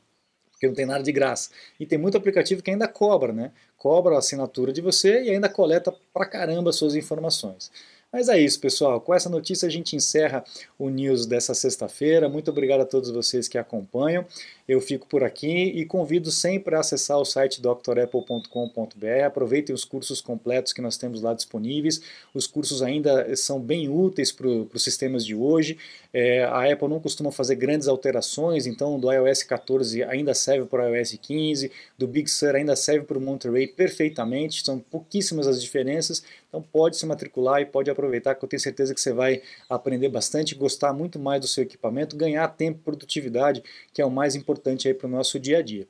porque 0.59 0.67
não 0.67 0.75
tem 0.75 0.87
nada 0.87 1.05
de 1.05 1.13
graça. 1.13 1.51
E 1.79 1.87
tem 1.87 1.97
muito 1.97 2.19
aplicativo 2.19 2.63
que 2.63 2.71
ainda 2.71 2.89
cobra, 2.89 3.33
né? 3.33 3.53
Cobra 3.79 4.17
a 4.17 4.19
assinatura 4.19 4.73
de 4.73 4.83
você 4.83 5.23
e 5.23 5.31
ainda 5.31 5.49
coleta 5.49 5.95
pra 6.12 6.27
caramba 6.27 6.73
suas 6.73 6.97
informações. 6.97 7.71
Mas 8.11 8.31
é 8.31 8.40
isso, 8.40 8.59
pessoal. 8.59 9.03
Com 9.03 9.14
essa 9.14 9.29
notícia 9.29 9.68
a 9.68 9.71
gente 9.71 9.94
encerra 9.94 10.42
o 10.79 10.88
news 10.88 11.27
dessa 11.27 11.53
sexta-feira. 11.53 12.27
Muito 12.27 12.51
obrigado 12.51 12.81
a 12.81 12.87
todos 12.87 13.11
vocês 13.11 13.49
que 13.49 13.59
acompanham. 13.59 14.25
Eu 14.66 14.81
fico 14.81 15.07
por 15.07 15.23
aqui 15.23 15.64
e 15.75 15.85
convido 15.85 16.31
sempre 16.31 16.75
a 16.75 16.81
acessar 16.81 17.18
o 17.18 17.25
site 17.25 17.61
drapple.com.br. 17.61 19.25
Aproveitem 19.27 19.75
os 19.75 19.85
cursos 19.85 20.23
completos 20.23 20.73
que 20.73 20.81
nós 20.81 20.97
temos 20.97 21.21
lá 21.21 21.35
disponíveis. 21.35 22.01
Os 22.33 22.47
cursos 22.47 22.83
ainda 22.83 23.35
são 23.37 23.61
bem 23.61 23.90
úteis 23.90 24.33
para 24.33 24.49
os 24.49 24.83
sistemas 24.83 25.25
de 25.25 25.35
hoje. 25.35 25.77
É, 26.12 26.44
a 26.44 26.71
Apple 26.71 26.88
não 26.88 27.01
costuma 27.01 27.31
fazer 27.31 27.57
grandes 27.57 27.88
alterações, 27.88 28.66
então 28.66 28.99
do 28.99 29.12
iOS 29.12 29.42
14 29.42 30.03
ainda 30.05 30.33
serve 30.33 30.66
para 30.66 30.90
o 30.90 30.97
iOS 30.97 31.18
15, 31.21 31.71
do 31.99 32.07
Big 32.07 32.31
Sur 32.31 32.55
ainda 32.55 32.75
serve 32.75 33.05
para 33.05 33.18
o 33.18 33.21
Monterey 33.21 33.66
perfeitamente. 33.66 34.64
São 34.64 34.79
pouquíssimas 34.79 35.47
as 35.47 35.62
diferenças. 35.62 36.23
Então 36.49 36.63
pode 36.63 36.97
se 36.97 37.05
matricular 37.05 37.61
e 37.61 37.67
pode 37.67 37.91
aproveitar 37.91 38.35
que 38.35 38.45
eu 38.45 38.49
tenho 38.49 38.61
certeza 38.61 38.95
que 38.95 39.01
você 39.01 39.13
vai 39.13 39.43
aprender 39.69 40.09
bastante, 40.09 40.55
gostar 40.55 40.93
muito 40.93 41.19
mais 41.19 41.41
do 41.41 41.47
seu 41.47 41.63
equipamento, 41.63 42.17
ganhar 42.17 42.49
tempo 42.49 42.79
e 42.81 42.83
produtividade, 42.83 43.63
que 43.93 44.01
é 44.01 44.05
o 44.05 44.11
mais 44.11 44.35
importante 44.35 44.89
aí 44.89 44.95
para 44.95 45.07
o 45.07 45.11
nosso 45.11 45.39
dia 45.39 45.59
a 45.59 45.63
dia. 45.63 45.87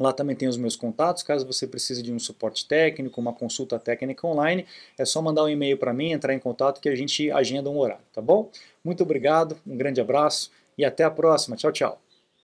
Lá 0.00 0.12
também 0.12 0.36
tem 0.36 0.48
os 0.48 0.56
meus 0.56 0.76
contatos, 0.76 1.24
caso 1.24 1.44
você 1.44 1.66
precise 1.66 2.02
de 2.02 2.12
um 2.12 2.18
suporte 2.18 2.66
técnico, 2.68 3.20
uma 3.20 3.32
consulta 3.32 3.78
técnica 3.78 4.26
online, 4.26 4.64
é 4.96 5.04
só 5.04 5.20
mandar 5.20 5.42
um 5.42 5.48
e-mail 5.48 5.76
para 5.76 5.92
mim, 5.92 6.12
entrar 6.12 6.32
em 6.32 6.38
contato 6.38 6.80
que 6.80 6.88
a 6.88 6.94
gente 6.94 7.30
agenda 7.32 7.68
um 7.68 7.78
horário, 7.78 8.04
tá 8.12 8.22
bom? 8.22 8.50
Muito 8.84 9.02
obrigado, 9.02 9.56
um 9.66 9.76
grande 9.76 10.00
abraço 10.00 10.52
e 10.76 10.84
até 10.84 11.02
a 11.02 11.10
próxima. 11.10 11.56
Tchau, 11.56 11.72
tchau. 11.72 12.07